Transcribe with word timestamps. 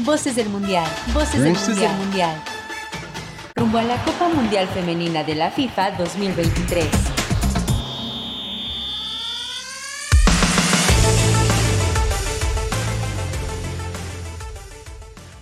Voces 0.00 0.34
del 0.34 0.48
Mundial. 0.48 0.86
Voces, 1.14 1.40
del, 1.40 1.52
mundial. 1.52 1.78
del 1.78 1.98
Mundial. 1.98 2.42
Rumbo 3.54 3.78
a 3.78 3.84
la 3.84 4.02
Copa 4.02 4.28
Mundial 4.28 4.66
Femenina 4.66 5.22
de 5.22 5.36
la 5.36 5.52
FIFA 5.52 5.92
2023. 5.92 6.86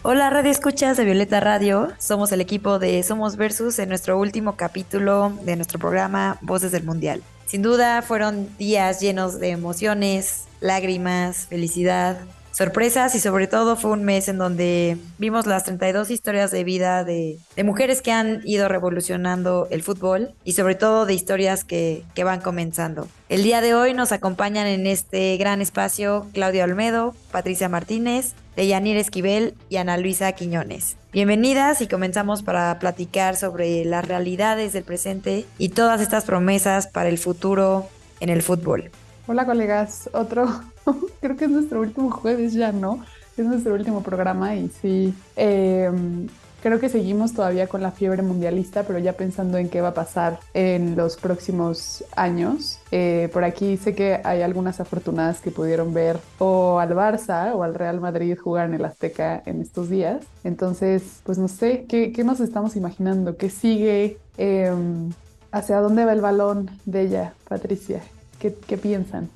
Hola 0.02 0.28
Radio 0.28 0.50
Escuchas 0.50 0.98
de 0.98 1.04
Violeta 1.06 1.40
Radio, 1.40 1.92
somos 1.98 2.30
el 2.32 2.42
equipo 2.42 2.78
de 2.78 3.02
Somos 3.02 3.36
Versus 3.36 3.78
en 3.78 3.88
nuestro 3.88 4.18
último 4.18 4.56
capítulo 4.56 5.32
de 5.44 5.56
nuestro 5.56 5.78
programa 5.78 6.36
Voces 6.42 6.72
del 6.72 6.84
Mundial. 6.84 7.22
Sin 7.46 7.62
duda 7.62 8.02
fueron 8.02 8.54
días 8.58 9.00
llenos 9.00 9.40
de 9.40 9.48
emociones, 9.48 10.44
lágrimas, 10.60 11.46
felicidad, 11.46 12.18
sorpresas 12.52 13.14
y 13.14 13.20
sobre 13.20 13.46
todo 13.46 13.76
fue 13.76 13.90
un 13.90 14.04
mes 14.04 14.28
en 14.28 14.38
donde 14.38 14.98
vimos 15.18 15.46
las 15.46 15.64
32 15.64 16.10
historias 16.10 16.50
de 16.50 16.64
vida 16.64 17.02
de, 17.02 17.38
mujeres 17.64 18.02
que 18.02 18.12
han 18.12 18.42
ido 18.44 18.68
revolucionando 18.68 19.66
el 19.70 19.82
fútbol 19.82 20.34
y 20.44 20.52
sobre 20.52 20.74
todo 20.74 21.06
de 21.06 21.14
historias 21.14 21.64
que, 21.64 22.04
que, 22.14 22.24
van 22.24 22.40
comenzando. 22.40 23.08
El 23.28 23.42
día 23.42 23.60
de 23.60 23.74
hoy 23.74 23.94
nos 23.94 24.12
acompañan 24.12 24.66
en 24.66 24.86
este 24.86 25.36
gran 25.38 25.60
espacio 25.60 26.26
Claudia 26.32 26.64
Olmedo, 26.64 27.14
Patricia 27.30 27.68
Martínez, 27.68 28.34
Deyanir 28.56 28.96
Esquivel 28.96 29.54
y 29.68 29.76
Ana 29.76 29.96
Luisa 29.96 30.30
Quiñones. 30.32 30.96
Bienvenidas 31.12 31.80
y 31.80 31.88
comenzamos 31.88 32.42
para 32.42 32.78
platicar 32.78 33.36
sobre 33.36 33.84
las 33.84 34.06
realidades 34.06 34.72
del 34.72 34.84
presente 34.84 35.46
y 35.58 35.70
todas 35.70 36.00
estas 36.00 36.24
promesas 36.24 36.86
para 36.86 37.08
el 37.08 37.18
futuro 37.18 37.88
en 38.20 38.28
el 38.28 38.42
fútbol. 38.42 38.90
Hola 39.28 39.46
colegas, 39.46 40.10
otro, 40.14 40.48
creo 41.20 41.36
que 41.36 41.44
es 41.44 41.50
nuestro 41.50 41.80
último 41.80 42.10
jueves 42.10 42.54
ya, 42.54 42.72
¿no? 42.72 43.04
Es 43.36 43.46
nuestro 43.46 43.74
último 43.74 44.02
programa 44.02 44.56
y 44.56 44.68
sí, 44.68 45.14
em, 45.36 46.26
creo 46.60 46.80
que 46.80 46.88
seguimos 46.88 47.32
todavía 47.32 47.68
con 47.68 47.82
la 47.82 47.92
fiebre 47.92 48.22
mundialista, 48.22 48.82
pero 48.82 48.98
ya 48.98 49.12
pensando 49.12 49.58
en 49.58 49.68
qué 49.68 49.80
va 49.80 49.88
a 49.88 49.94
pasar 49.94 50.40
en 50.54 50.96
los 50.96 51.16
próximos 51.16 52.04
años. 52.16 52.80
Eh, 52.90 53.30
por 53.32 53.44
aquí 53.44 53.76
sé 53.76 53.94
que 53.94 54.20
hay 54.24 54.42
algunas 54.42 54.80
afortunadas 54.80 55.40
que 55.40 55.52
pudieron 55.52 55.94
ver 55.94 56.18
o 56.38 56.80
al 56.80 56.90
Barça 56.90 57.54
o 57.54 57.62
al 57.62 57.74
Real 57.74 58.00
Madrid 58.00 58.36
jugar 58.36 58.68
en 58.68 58.74
el 58.74 58.84
Azteca 58.84 59.40
en 59.46 59.60
estos 59.60 59.88
días. 59.88 60.24
Entonces, 60.42 61.20
pues 61.22 61.38
no 61.38 61.46
sé, 61.46 61.86
¿qué, 61.88 62.10
qué 62.10 62.24
nos 62.24 62.40
estamos 62.40 62.74
imaginando? 62.74 63.36
¿Qué 63.36 63.50
sigue? 63.50 64.18
Em, 64.36 65.12
¿Hacia 65.52 65.78
dónde 65.78 66.04
va 66.04 66.12
el 66.12 66.20
balón 66.20 66.70
de 66.86 67.02
ella, 67.02 67.34
Patricia? 67.48 68.02
¿Qué, 68.42 68.76
piensan? 68.76 69.30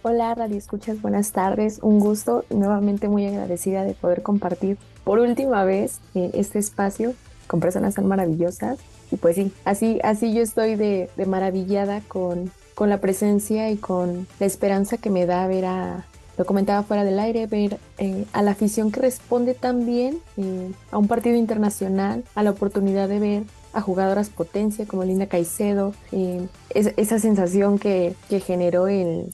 Hola, 0.00 0.34
Radio 0.34 0.56
Escuchas, 0.56 1.02
buenas 1.02 1.32
tardes. 1.32 1.80
Un 1.82 2.00
gusto 2.00 2.46
nuevamente 2.48 3.10
muy 3.10 3.26
agradecida 3.26 3.84
de 3.84 3.92
poder 3.92 4.22
compartir 4.22 4.78
por 5.04 5.18
última 5.18 5.64
vez 5.64 6.00
eh, 6.14 6.30
este 6.32 6.58
espacio 6.58 7.12
con 7.46 7.60
personas 7.60 7.96
tan 7.96 8.06
maravillosas. 8.06 8.78
Y 9.10 9.16
pues 9.16 9.36
sí, 9.36 9.52
así, 9.66 10.00
así 10.02 10.32
yo 10.32 10.40
estoy 10.40 10.76
de, 10.76 11.10
maravillada 11.26 12.00
con, 12.08 12.50
con 12.74 12.88
la 12.88 13.02
presencia 13.02 13.70
y 13.70 13.76
con 13.76 14.26
la 14.40 14.46
esperanza 14.46 14.96
que 14.96 15.10
me 15.10 15.26
da 15.26 15.46
ver 15.46 15.66
a, 15.66 16.06
lo 16.38 16.46
comentaba 16.46 16.82
fuera 16.84 17.04
del 17.04 17.18
aire, 17.18 17.46
ver 17.46 17.78
eh, 17.98 18.24
a 18.32 18.40
la 18.40 18.52
afición 18.52 18.90
que 18.90 19.00
responde 19.00 19.52
tan 19.52 19.84
bien 19.84 20.20
eh, 20.38 20.72
a 20.90 20.96
un 20.96 21.06
partido 21.06 21.36
internacional, 21.36 22.24
a 22.34 22.42
la 22.42 22.52
oportunidad 22.52 23.10
de 23.10 23.18
ver 23.18 23.42
a 23.72 23.80
jugadoras 23.80 24.30
potencia 24.30 24.86
como 24.86 25.04
Linda 25.04 25.26
Caicedo, 25.26 25.92
eh, 26.12 26.46
esa 26.70 27.18
sensación 27.18 27.78
que, 27.78 28.14
generó 28.44 28.88
en, 28.88 29.30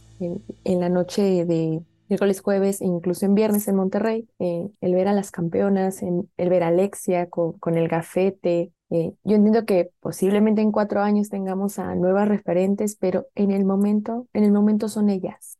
la 0.65 0.89
noche 0.89 1.45
de 1.45 1.83
miércoles, 2.09 2.41
jueves 2.41 2.81
e 2.81 2.87
incluso 2.87 3.27
en 3.27 3.35
viernes 3.35 3.69
en 3.69 3.77
Monterrey, 3.77 4.29
eh, 4.39 4.69
el 4.81 4.95
ver 4.95 5.09
a 5.09 5.13
las 5.13 5.31
campeonas, 5.31 6.03
el 6.03 6.49
ver 6.49 6.63
a 6.63 6.69
Alexia 6.69 7.29
con, 7.29 7.77
el 7.77 7.89
gafete. 7.89 8.73
Eh, 8.91 9.13
yo 9.25 9.37
entiendo 9.37 9.65
que 9.65 9.91
posiblemente 10.01 10.63
en 10.63 10.73
cuatro 10.73 11.01
años 11.01 11.29
tengamos 11.29 11.79
a 11.79 11.95
nuevas 11.95 12.29
referentes, 12.29 12.97
pero 12.97 13.27
en 13.35 13.51
el 13.51 13.65
momento, 13.65 14.29
en 14.33 14.45
el 14.45 14.53
momento 14.53 14.89
son 14.89 15.11
ellas. 15.11 15.59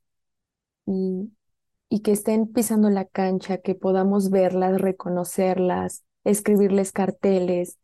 Y, 0.87 1.31
y 1.89 2.01
que 2.01 2.13
estén 2.13 2.47
pisando 2.49 2.91
la 2.91 3.05
cancha, 3.05 3.59
que 3.59 3.75
podamos 3.75 4.31
verlas, 4.31 4.81
reconocerlas, 4.81 6.05
escribirles 6.25 6.93
carteles, 6.93 7.79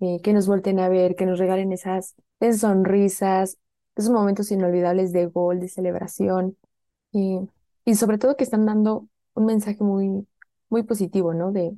eh, 0.00 0.20
que 0.22 0.32
nos 0.32 0.46
volten 0.46 0.80
a 0.80 0.88
ver, 0.88 1.16
que 1.16 1.26
nos 1.26 1.38
regalen 1.38 1.72
esas, 1.72 2.14
sonrisas, 2.58 3.58
esos 3.96 4.10
momentos 4.12 4.50
inolvidables 4.52 5.12
de 5.12 5.26
gol, 5.26 5.60
de 5.60 5.68
celebración, 5.68 6.56
eh, 7.12 7.46
y 7.84 7.94
sobre 7.94 8.18
todo 8.18 8.36
que 8.36 8.44
están 8.44 8.66
dando 8.66 9.08
un 9.34 9.46
mensaje 9.46 9.82
muy, 9.82 10.26
muy 10.68 10.82
positivo, 10.84 11.34
¿no? 11.34 11.52
De, 11.52 11.76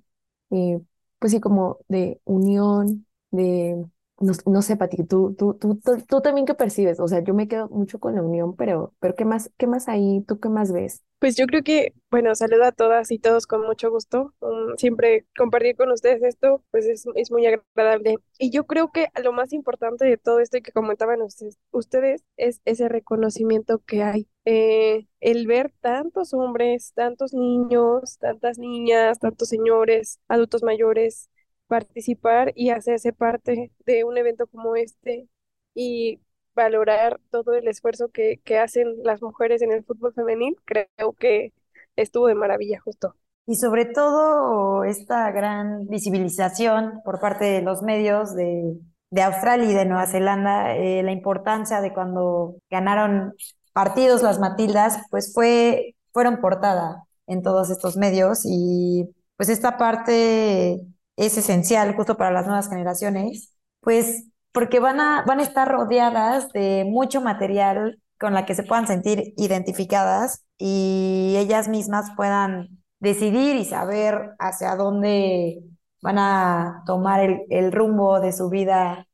eh, 0.51 0.81
pues 1.19 1.33
sí, 1.33 1.41
como 1.41 1.79
de 1.89 2.21
unión, 2.25 3.07
de 3.31 3.85
no, 4.21 4.63
sé, 4.63 4.77
Pati, 4.77 5.05
¿tú, 5.05 5.35
tú, 5.37 5.55
tú, 5.55 5.81
tú, 6.07 6.21
también 6.21 6.47
qué 6.47 6.55
percibes, 6.55 7.01
o 7.01 7.09
sea, 7.09 7.21
yo 7.21 7.33
me 7.33 7.49
quedo 7.49 7.69
mucho 7.71 7.99
con 7.99 8.15
la 8.15 8.23
unión, 8.23 8.55
pero, 8.55 8.95
pero 9.01 9.15
¿qué 9.15 9.25
más, 9.25 9.51
qué 9.57 9.67
más 9.67 9.89
ahí? 9.89 10.23
¿Tú 10.29 10.39
qué 10.39 10.51
más 10.51 10.73
ves? 10.73 11.03
Pues 11.19 11.37
yo 11.37 11.47
creo 11.47 11.63
que, 11.63 11.95
bueno, 12.11 12.35
saludo 12.35 12.65
a 12.65 12.73
todas 12.73 13.11
y 13.11 13.19
todos 13.19 13.47
con 13.47 13.63
mucho 13.67 13.91
gusto. 13.91 14.35
Um, 14.41 14.77
siempre 14.79 15.27
compartir 15.37 15.77
con 15.77 15.91
ustedes 15.91 16.23
esto, 16.23 16.65
pues 16.71 16.87
es, 16.87 17.05
es, 17.15 17.31
muy 17.31 17.47
agradable. 17.47 18.17
Y 18.39 18.51
yo 18.51 18.67
creo 18.67 18.91
que 18.91 19.09
lo 19.23 19.33
más 19.33 19.53
importante 19.53 20.07
de 20.07 20.17
todo 20.17 20.41
esto 20.41 20.57
y 20.57 20.63
que 20.63 20.73
comentaban 20.73 21.21
ustedes, 21.21 21.59
ustedes 21.73 22.23
es 22.39 22.63
ese 22.65 22.89
reconocimiento 22.89 23.81
que 23.81 24.03
hay. 24.03 24.29
Eh, 24.47 25.07
el 25.21 25.47
ver 25.47 25.73
tantos 25.81 26.33
hombres, 26.33 26.93
tantos 26.95 27.35
niños, 27.35 28.17
tantas 28.19 28.59
niñas, 28.59 29.19
tantos 29.19 29.49
señores, 29.49 30.21
adultos 30.29 30.63
mayores, 30.63 31.29
participar 31.71 32.53
y 32.57 32.71
hacerse 32.71 33.13
parte 33.13 33.71
de 33.87 34.03
un 34.03 34.19
evento 34.19 34.49
como 34.49 34.75
este 34.75 35.29
y 35.73 36.21
valorar 36.57 37.21
todo 37.31 37.55
el 37.55 37.69
esfuerzo 37.69 38.09
que, 38.09 38.41
que 38.45 38.59
hacen 38.59 38.97
las 39.05 39.23
mujeres 39.23 39.63
en 39.63 39.71
el 39.71 39.85
fútbol 39.85 40.13
femenil, 40.13 40.57
creo 40.65 41.13
que 41.17 41.53
estuvo 41.95 42.27
de 42.27 42.35
maravilla 42.35 42.81
justo. 42.81 43.15
Y 43.47 43.55
sobre 43.55 43.85
todo 43.85 44.83
esta 44.83 45.31
gran 45.31 45.87
visibilización 45.87 47.03
por 47.05 47.21
parte 47.21 47.45
de 47.45 47.63
los 47.63 47.83
medios 47.83 48.35
de, 48.35 48.77
de 49.11 49.23
Australia 49.23 49.71
y 49.71 49.75
de 49.75 49.85
Nueva 49.87 50.09
Zelanda, 50.09 50.75
eh, 50.77 51.05
la 51.05 51.13
importancia 51.13 51.81
de 51.81 51.93
cuando 51.93 52.57
ganaron 52.69 53.35
partidos 53.73 54.23
las 54.25 54.41
Matildas, 54.41 54.99
pues 55.11 55.33
fue, 55.33 55.95
fueron 56.13 56.41
portada 56.41 57.05
en 57.29 57.43
todos 57.43 57.71
estos 57.71 57.97
medios 57.97 58.41
y 58.45 59.09
pues 59.37 59.49
esta 59.49 59.79
parte 59.79 60.81
es 61.21 61.37
esencial 61.37 61.95
justo 61.95 62.17
para 62.17 62.31
las 62.31 62.47
nuevas 62.47 62.69
generaciones, 62.69 63.55
pues 63.81 64.25
porque 64.53 64.81
van 64.81 65.01
a, 65.01 65.23
van 65.27 65.41
a 65.41 65.43
estar 65.43 65.69
rodeadas 65.69 66.51
de 66.53 66.85
mucho 66.89 67.21
material 67.21 68.01
con 68.19 68.33
la 68.35 68.47
que 68.47 68.55
se 68.55 68.63
puedan 68.63 68.87
sentir 68.87 69.35
identificadas 69.37 70.45
y 70.59 71.35
ellas 71.37 71.69
mismas 71.69 72.11
puedan 72.17 72.83
decidir 73.01 73.57
y 73.57 73.67
saber 73.67 74.35
hacia 74.39 74.77
dónde 74.77 75.63
van 76.01 76.19
a 76.19 76.83
tomar 76.87 77.21
el, 77.51 77.73
rumbo 77.73 78.21
de 78.21 78.33
su 78.33 78.49
vida 78.49 79.07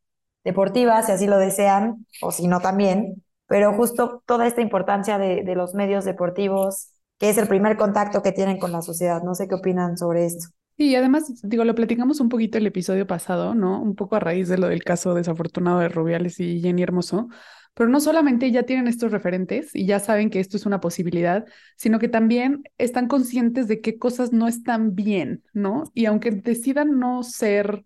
deportiva, 0.44 1.02
si 1.02 1.12
así 1.12 1.26
lo 1.26 1.38
desean, 1.38 2.06
o 2.22 2.30
si 2.30 2.46
no 2.46 2.60
también. 2.60 3.24
Pero 3.48 3.74
justo 3.74 4.22
toda 4.26 4.46
esta 4.46 4.60
importancia 4.60 5.18
de, 5.18 5.42
de 5.42 5.54
los 5.56 5.74
medios 5.74 6.04
deportivos, 6.04 6.92
que 7.18 7.30
es 7.30 7.38
el 7.38 7.48
primer 7.48 7.76
contacto 7.76 8.22
que 8.22 8.32
tienen 8.32 8.58
con 8.58 8.72
la 8.72 8.82
sociedad. 8.82 9.22
No 9.22 9.34
sé 9.34 9.48
qué 9.48 9.56
opinan 9.56 9.96
sobre 9.98 10.26
esto. 10.26 10.48
Y 10.78 10.94
además, 10.94 11.40
digo, 11.42 11.64
lo 11.64 11.74
platicamos 11.74 12.20
un 12.20 12.28
poquito 12.28 12.58
el 12.58 12.66
episodio 12.66 13.06
pasado, 13.06 13.54
¿no? 13.54 13.80
Un 13.80 13.94
poco 13.94 14.16
a 14.16 14.20
raíz 14.20 14.48
de 14.48 14.58
lo 14.58 14.68
del 14.68 14.84
caso 14.84 15.14
desafortunado 15.14 15.78
de 15.78 15.88
Rubiales 15.88 16.38
y 16.38 16.60
Jenny 16.60 16.82
Hermoso, 16.82 17.28
pero 17.74 17.88
no 17.88 17.98
solamente 18.00 18.50
ya 18.50 18.64
tienen 18.64 18.86
estos 18.86 19.10
referentes 19.10 19.74
y 19.74 19.86
ya 19.86 20.00
saben 20.00 20.28
que 20.28 20.38
esto 20.40 20.56
es 20.58 20.66
una 20.66 20.80
posibilidad, 20.80 21.46
sino 21.76 21.98
que 21.98 22.08
también 22.08 22.62
están 22.76 23.08
conscientes 23.08 23.68
de 23.68 23.80
qué 23.80 23.98
cosas 23.98 24.32
no 24.32 24.48
están 24.48 24.94
bien, 24.94 25.42
¿no? 25.54 25.84
Y 25.94 26.04
aunque 26.06 26.30
decidan 26.30 26.98
no 26.98 27.22
ser 27.22 27.84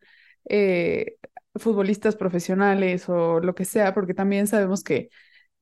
eh, 0.49 1.17
futbolistas 1.55 2.17
profesionales 2.17 3.09
o 3.09 3.41
lo 3.41 3.55
que 3.55 3.65
sea, 3.65 3.95
porque 3.95 4.15
también 4.15 4.47
sabemos 4.49 4.83
que 4.83 5.11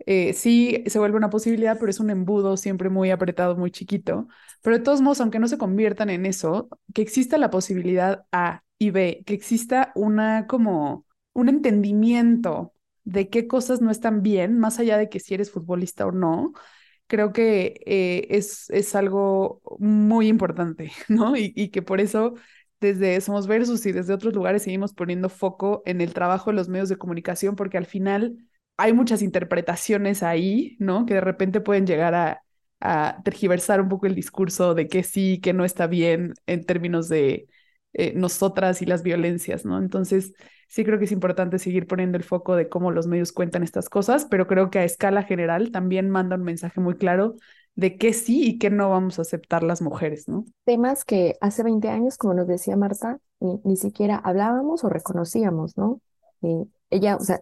eh, 0.07 0.33
sí 0.33 0.85
se 0.87 0.99
vuelve 0.99 1.17
una 1.17 1.31
posibilidad, 1.31 1.79
pero 1.79 1.91
es 1.91 2.01
un 2.01 2.11
embudo 2.11 2.57
siempre 2.57 2.89
muy 2.91 3.11
apretado, 3.11 3.57
muy 3.57 3.71
chiquito. 3.71 4.29
Pero 4.63 4.79
de 4.79 4.83
todos 4.85 5.01
modos, 5.01 5.21
aunque 5.21 5.39
no 5.39 5.49
se 5.49 5.59
conviertan 5.59 6.11
en 6.11 6.27
eso, 6.27 6.69
que 6.95 7.03
exista 7.03 7.39
la 7.39 7.51
posibilidad 7.51 8.25
A 8.33 8.63
y 8.79 8.91
B, 8.91 9.23
que 9.27 9.35
exista 9.35 9.93
una 9.95 10.47
como 10.47 11.07
un 11.33 11.49
entendimiento 11.49 12.73
de 13.05 13.29
qué 13.31 13.47
cosas 13.47 13.81
no 13.81 13.91
están 13.91 14.23
bien, 14.23 14.59
más 14.59 14.79
allá 14.79 14.99
de 14.99 15.09
que 15.09 15.21
si 15.21 15.35
eres 15.35 15.51
futbolista 15.51 16.07
o 16.07 16.13
no, 16.13 16.53
creo 17.07 17.33
que 17.33 17.81
eh, 17.87 18.27
es, 18.31 18.69
es 18.71 18.95
algo 18.95 19.61
muy 19.79 20.29
importante, 20.29 20.93
¿no? 21.09 21.37
Y, 21.37 21.53
y 21.57 21.71
que 21.71 21.83
por 21.83 22.01
eso 22.01 22.35
desde 22.81 23.21
Somos 23.21 23.47
Versus 23.47 23.85
y 23.87 23.93
desde 23.93 24.15
otros 24.15 24.35
lugares 24.35 24.63
seguimos 24.63 24.95
poniendo 24.95 25.29
foco 25.29 25.83
en 25.87 26.01
el 26.01 26.15
trabajo 26.15 26.51
de 26.51 26.57
los 26.57 26.69
medios 26.69 26.89
de 26.89 26.97
comunicación, 26.97 27.57
porque 27.57 27.79
al 27.79 27.87
final 27.87 28.37
hay 28.79 28.93
muchas 28.93 29.23
interpretaciones 29.23 30.23
ahí, 30.23 30.77
¿no? 30.79 31.05
Que 31.05 31.15
de 31.15 31.21
repente 31.21 31.61
pueden 31.61 31.87
llegar 31.87 32.15
a, 32.15 32.43
tergiversar 33.25 33.81
un 33.81 33.89
poco 33.89 34.07
el 34.07 34.15
discurso 34.15 34.73
de 34.73 34.87
que 34.87 35.03
sí, 35.03 35.41
que 35.41 35.53
no 35.53 35.65
está 35.65 35.89
bien 35.89 36.35
en 36.47 36.65
términos 36.65 37.09
de 37.09 37.49
eh, 37.93 38.13
nosotras 38.15 38.83
y 38.83 38.87
las 38.87 39.03
violencias, 39.03 39.65
¿no? 39.65 39.79
Entonces, 39.79 40.33
sí 40.69 40.85
creo 40.85 40.97
que 40.97 41.07
es 41.07 41.11
importante 41.11 41.59
seguir 41.59 41.89
poniendo 41.89 42.17
el 42.17 42.23
foco 42.23 42.55
de 42.55 42.69
cómo 42.69 42.93
los 42.93 43.09
medios 43.09 43.33
cuentan 43.33 43.65
estas 43.65 43.89
cosas, 43.89 44.27
pero 44.31 44.47
creo 44.47 44.71
que 44.71 44.79
a 44.79 44.85
escala 44.85 45.25
general 45.25 45.73
también 45.73 46.09
manda 46.09 46.37
un 46.37 46.45
mensaje 46.45 46.81
muy 46.81 46.95
claro 46.95 47.35
de 47.75 47.97
qué 47.97 48.13
sí 48.13 48.47
y 48.47 48.59
qué 48.59 48.71
no 48.71 48.91
vamos 48.91 49.19
a 49.19 49.23
aceptar 49.23 49.65
las 49.65 49.83
mujeres, 49.83 50.29
¿no? 50.29 50.45
Temas 50.65 51.05
que 51.05 51.35
hace 51.41 51.65
20 51.65 51.89
años, 51.89 52.17
como 52.17 52.35
nos 52.35 52.47
decía 52.47 52.77
Marta, 52.77 53.19
ni, 53.41 53.77
siquiera 53.77 54.19
hablábamos 54.19 54.85
o 54.85 54.89
reconocíamos, 54.89 55.77
¿no? 55.77 56.01
ella, 56.91 57.17
o 57.17 57.21
sea, 57.21 57.41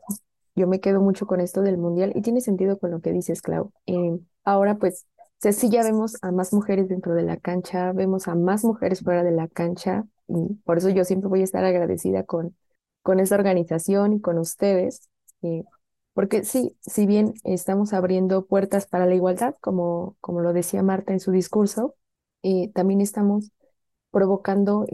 yo 0.57 0.67
me 0.67 0.81
quedo 0.81 1.01
mucho 1.01 1.27
con 1.27 1.41
esto 1.41 1.63
del 1.63 1.79
mundial 1.79 2.13
y 2.15 2.23
tiene 2.23 2.41
sentido 2.41 2.79
con 2.79 2.91
lo 2.91 3.01
que 3.01 3.13
dices, 3.13 3.43
Clau. 3.43 3.73
Eh, 3.87 4.19
ahora, 4.45 4.77
pues, 4.77 5.07
sí 5.41 5.71
ya 5.71 5.85
vemos 5.85 6.17
a 6.23 6.33
más 6.33 6.53
mujeres 6.53 6.89
dentro 6.89 7.15
de 7.15 7.23
la 7.23 7.37
cancha, 7.37 7.93
vemos 7.93 8.27
a 8.27 8.35
más 8.35 8.65
mujeres 8.65 9.01
fuera 9.03 9.23
de 9.23 9.33
la 9.33 9.49
cancha 9.49 10.07
y 10.29 10.55
por 10.65 10.79
eso 10.79 10.89
yo 10.89 11.05
siempre 11.05 11.29
voy 11.29 11.43
a 11.43 11.45
estar 11.45 11.65
agradecida 11.65 12.25
con, 12.25 12.57
con 13.03 13.21
esa 13.21 13.37
organización 13.37 14.15
y 14.15 14.21
con 14.21 14.39
ustedes, 14.39 15.09
eh, 15.43 15.63
porque 16.15 16.43
sí, 16.45 16.77
si 16.81 17.07
bien 17.07 17.35
estamos 17.45 17.93
abriendo 17.93 18.47
puertas 18.47 18.87
para 18.87 19.07
la 19.07 19.15
igualdad, 19.15 19.55
como, 19.61 20.17
como 20.21 20.41
lo 20.41 20.53
decía 20.55 20.83
Marta 20.83 21.13
en 21.13 21.21
su 21.21 21.31
discurso, 21.31 21.95
eh, 22.43 22.71
también 22.73 23.01
estamos 23.03 23.51
provocando 24.11 24.87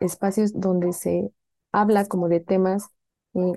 espacios 0.00 0.52
donde 0.58 0.92
se 0.92 1.32
habla 1.72 2.06
como 2.06 2.28
de 2.28 2.40
temas 2.40 2.88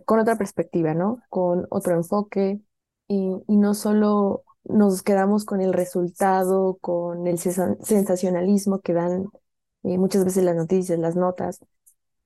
con 0.05 0.19
otra 0.19 0.37
perspectiva, 0.37 0.93
¿no? 0.93 1.21
Con 1.29 1.67
otro 1.69 1.95
enfoque 1.95 2.59
y, 3.07 3.31
y 3.47 3.57
no 3.57 3.73
solo 3.73 4.43
nos 4.63 5.01
quedamos 5.03 5.45
con 5.45 5.61
el 5.61 5.73
resultado, 5.73 6.77
con 6.81 7.27
el 7.27 7.39
sensacionalismo 7.39 8.79
que 8.81 8.93
dan 8.93 9.27
eh, 9.83 9.97
muchas 9.97 10.25
veces 10.25 10.43
las 10.43 10.55
noticias, 10.55 10.99
las 10.99 11.15
notas. 11.15 11.59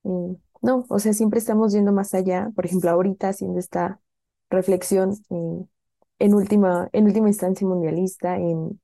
Eh, 0.03 0.35
no, 0.61 0.85
o 0.89 0.99
sea, 0.99 1.13
siempre 1.13 1.39
estamos 1.39 1.73
yendo 1.73 1.91
más 1.93 2.13
allá. 2.13 2.51
Por 2.55 2.65
ejemplo, 2.65 2.89
ahorita 2.91 3.29
haciendo 3.29 3.59
esta 3.59 4.01
reflexión 4.49 5.13
eh, 5.29 5.65
en, 6.19 6.33
última, 6.33 6.89
en 6.93 7.05
última 7.05 7.27
instancia 7.29 7.67
mundialista, 7.67 8.37
en, 8.37 8.79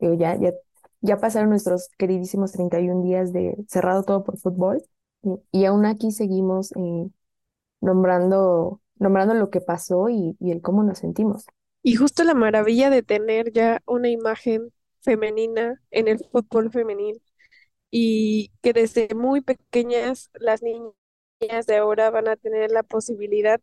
ya, 0.00 0.36
ya, 0.36 0.52
ya 1.00 1.18
pasaron 1.18 1.50
nuestros 1.50 1.88
queridísimos 1.98 2.52
31 2.52 3.02
días 3.02 3.32
de 3.32 3.56
cerrado 3.68 4.02
todo 4.02 4.24
por 4.24 4.38
fútbol 4.38 4.82
y, 5.52 5.64
aún 5.66 5.84
aquí 5.84 6.12
seguimos 6.12 6.72
nombrando, 7.80 8.80
nombrando 8.96 9.34
lo 9.34 9.50
que 9.50 9.60
pasó 9.60 10.08
y, 10.08 10.36
y 10.40 10.50
el 10.52 10.60
cómo 10.60 10.82
nos 10.82 10.98
sentimos. 10.98 11.46
Y 11.82 11.96
justo 11.96 12.24
la 12.24 12.34
maravilla 12.34 12.90
de 12.90 13.02
tener 13.02 13.52
ya 13.52 13.82
una 13.86 14.10
imagen 14.10 14.72
femenina 15.00 15.80
en 15.90 16.08
el 16.08 16.18
fútbol 16.18 16.70
femenil 16.70 17.22
y 17.90 18.52
que 18.62 18.72
desde 18.72 19.08
muy 19.14 19.40
pequeñas 19.40 20.30
las 20.34 20.62
niñas 20.62 21.66
de 21.66 21.76
ahora 21.76 22.10
van 22.10 22.28
a 22.28 22.36
tener 22.36 22.70
la 22.70 22.82
posibilidad 22.82 23.60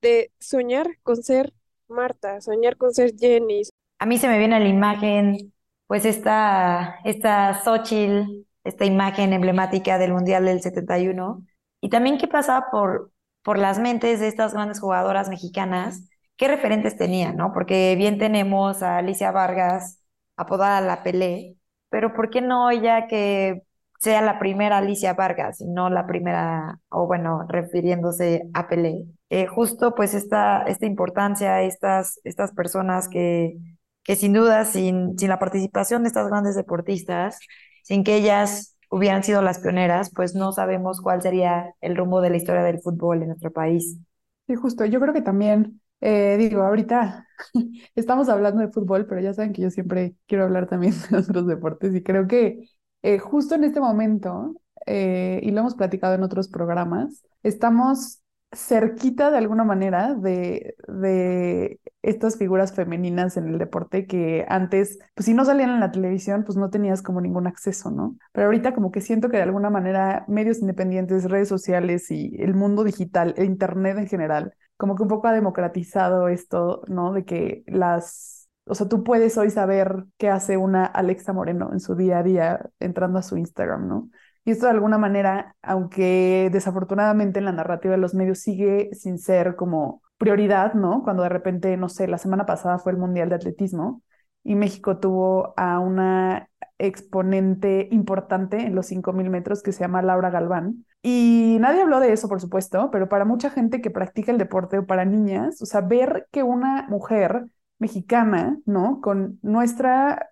de 0.00 0.32
soñar 0.40 0.98
con 1.02 1.22
ser 1.22 1.52
Marta, 1.88 2.40
soñar 2.40 2.76
con 2.76 2.92
ser 2.92 3.14
Jenny. 3.16 3.62
A 3.98 4.06
mí 4.06 4.18
se 4.18 4.28
me 4.28 4.38
viene 4.38 4.56
a 4.56 4.60
la 4.60 4.68
imagen, 4.68 5.52
pues 5.86 6.04
esta, 6.04 6.98
esta 7.04 7.62
Xochitl, 7.62 8.46
esta 8.64 8.84
imagen 8.84 9.32
emblemática 9.32 9.98
del 9.98 10.12
Mundial 10.12 10.46
del 10.46 10.60
71, 10.60 11.46
y 11.80 11.88
también 11.90 12.18
qué 12.18 12.26
pasaba 12.26 12.70
por, 12.70 13.11
por 13.42 13.58
las 13.58 13.78
mentes 13.78 14.20
de 14.20 14.28
estas 14.28 14.54
grandes 14.54 14.80
jugadoras 14.80 15.28
mexicanas, 15.28 16.08
qué 16.36 16.48
referentes 16.48 16.96
tenían, 16.96 17.36
¿no? 17.36 17.52
Porque 17.52 17.94
bien 17.96 18.18
tenemos 18.18 18.82
a 18.82 18.98
Alicia 18.98 19.30
Vargas, 19.32 20.00
apodada 20.36 20.80
La 20.80 21.02
Pelé, 21.02 21.56
pero 21.90 22.14
¿por 22.14 22.30
qué 22.30 22.40
no 22.40 22.70
ella 22.70 23.06
que 23.06 23.62
sea 24.00 24.22
la 24.22 24.38
primera 24.38 24.78
Alicia 24.78 25.14
Vargas 25.14 25.60
y 25.60 25.66
no 25.68 25.90
la 25.90 26.06
primera, 26.06 26.80
o 26.90 27.06
bueno, 27.06 27.46
refiriéndose 27.48 28.48
a 28.54 28.68
Pelé? 28.68 29.04
Eh, 29.30 29.46
justo 29.46 29.94
pues 29.94 30.14
esta, 30.14 30.62
esta 30.64 30.86
importancia, 30.86 31.62
estas, 31.62 32.20
estas 32.24 32.52
personas 32.52 33.08
que, 33.08 33.56
que 34.02 34.16
sin 34.16 34.32
duda, 34.32 34.64
sin, 34.64 35.18
sin 35.18 35.28
la 35.28 35.38
participación 35.38 36.02
de 36.02 36.08
estas 36.08 36.28
grandes 36.28 36.56
deportistas, 36.56 37.38
sin 37.82 38.04
que 38.04 38.16
ellas 38.16 38.71
hubieran 38.92 39.24
sido 39.24 39.42
las 39.42 39.60
pioneras, 39.60 40.10
pues 40.14 40.34
no 40.36 40.52
sabemos 40.52 41.00
cuál 41.00 41.22
sería 41.22 41.74
el 41.80 41.96
rumbo 41.96 42.20
de 42.20 42.30
la 42.30 42.36
historia 42.38 42.62
del 42.62 42.80
fútbol 42.80 43.22
en 43.22 43.28
nuestro 43.30 43.52
país. 43.52 43.98
Sí, 44.46 44.54
justo. 44.56 44.84
Yo 44.84 45.00
creo 45.00 45.14
que 45.14 45.22
también 45.22 45.80
eh, 46.00 46.36
digo, 46.38 46.62
ahorita 46.62 47.26
estamos 47.94 48.28
hablando 48.28 48.60
de 48.60 48.68
fútbol, 48.68 49.06
pero 49.06 49.20
ya 49.20 49.34
saben 49.34 49.52
que 49.52 49.62
yo 49.62 49.70
siempre 49.70 50.16
quiero 50.26 50.44
hablar 50.44 50.68
también 50.68 50.94
de 51.10 51.18
otros 51.18 51.46
deportes 51.46 51.94
y 51.94 52.02
creo 52.02 52.26
que 52.28 52.68
eh, 53.02 53.18
justo 53.18 53.54
en 53.54 53.64
este 53.64 53.80
momento, 53.80 54.54
eh, 54.86 55.40
y 55.42 55.50
lo 55.52 55.60
hemos 55.60 55.74
platicado 55.74 56.14
en 56.14 56.22
otros 56.22 56.48
programas, 56.48 57.24
estamos 57.42 58.21
cerquita 58.52 59.30
de 59.30 59.38
alguna 59.38 59.64
manera 59.64 60.14
de, 60.14 60.74
de 60.88 61.80
estas 62.02 62.36
figuras 62.36 62.72
femeninas 62.74 63.36
en 63.36 63.48
el 63.48 63.58
deporte 63.58 64.06
que 64.06 64.44
antes, 64.48 64.98
pues 65.14 65.26
si 65.26 65.34
no 65.34 65.44
salían 65.44 65.70
en 65.70 65.80
la 65.80 65.90
televisión, 65.92 66.44
pues 66.44 66.56
no 66.58 66.70
tenías 66.70 67.02
como 67.02 67.20
ningún 67.20 67.46
acceso, 67.46 67.90
¿no? 67.90 68.16
Pero 68.32 68.46
ahorita 68.46 68.74
como 68.74 68.90
que 68.90 69.00
siento 69.00 69.28
que 69.30 69.38
de 69.38 69.44
alguna 69.44 69.70
manera 69.70 70.24
medios 70.28 70.58
independientes, 70.60 71.24
redes 71.30 71.48
sociales 71.48 72.10
y 72.10 72.36
el 72.42 72.54
mundo 72.54 72.84
digital, 72.84 73.34
el 73.36 73.46
Internet 73.46 73.98
en 73.98 74.08
general, 74.08 74.54
como 74.76 74.96
que 74.96 75.02
un 75.02 75.08
poco 75.08 75.28
ha 75.28 75.32
democratizado 75.32 76.28
esto, 76.28 76.82
¿no? 76.88 77.12
De 77.12 77.24
que 77.24 77.62
las, 77.66 78.48
o 78.66 78.74
sea, 78.74 78.88
tú 78.88 79.04
puedes 79.04 79.38
hoy 79.38 79.50
saber 79.50 80.04
qué 80.18 80.28
hace 80.28 80.56
una 80.56 80.84
Alexa 80.84 81.32
Moreno 81.32 81.70
en 81.72 81.80
su 81.80 81.94
día 81.94 82.18
a 82.18 82.22
día 82.22 82.70
entrando 82.80 83.18
a 83.18 83.22
su 83.22 83.36
Instagram, 83.36 83.88
¿no? 83.88 84.10
Y 84.44 84.50
esto 84.50 84.66
de 84.66 84.72
alguna 84.72 84.98
manera, 84.98 85.56
aunque 85.62 86.50
desafortunadamente 86.52 87.38
en 87.38 87.44
la 87.44 87.52
narrativa 87.52 87.92
de 87.92 88.00
los 88.00 88.14
medios 88.14 88.40
sigue 88.40 88.90
sin 88.92 89.18
ser 89.18 89.56
como 89.56 90.02
prioridad, 90.18 90.74
¿no? 90.74 91.02
Cuando 91.02 91.22
de 91.22 91.28
repente, 91.28 91.76
no 91.76 91.88
sé, 91.88 92.08
la 92.08 92.18
semana 92.18 92.46
pasada 92.46 92.78
fue 92.78 92.92
el 92.92 92.98
Mundial 92.98 93.28
de 93.28 93.36
Atletismo 93.36 94.02
y 94.44 94.56
México 94.56 94.98
tuvo 94.98 95.54
a 95.56 95.78
una 95.78 96.48
exponente 96.78 97.88
importante 97.92 98.58
en 98.58 98.74
los 98.74 98.86
5.000 98.86 99.30
metros 99.30 99.62
que 99.62 99.72
se 99.72 99.80
llama 99.80 100.02
Laura 100.02 100.30
Galván, 100.30 100.84
y 101.02 101.58
nadie 101.60 101.82
habló 101.82 101.98
de 102.00 102.12
eso, 102.12 102.28
por 102.28 102.40
supuesto, 102.40 102.90
pero 102.92 103.08
para 103.08 103.24
mucha 103.24 103.50
gente 103.50 103.80
que 103.80 103.90
practica 103.90 104.30
el 104.32 104.38
deporte 104.38 104.78
o 104.78 104.86
para 104.86 105.04
niñas, 105.04 105.60
o 105.60 105.66
sea, 105.66 105.80
ver 105.80 106.28
que 106.30 106.42
una 106.42 106.86
mujer 106.88 107.46
mexicana, 107.82 108.58
¿no? 108.64 109.00
Con 109.02 109.38
nuestra, 109.42 110.30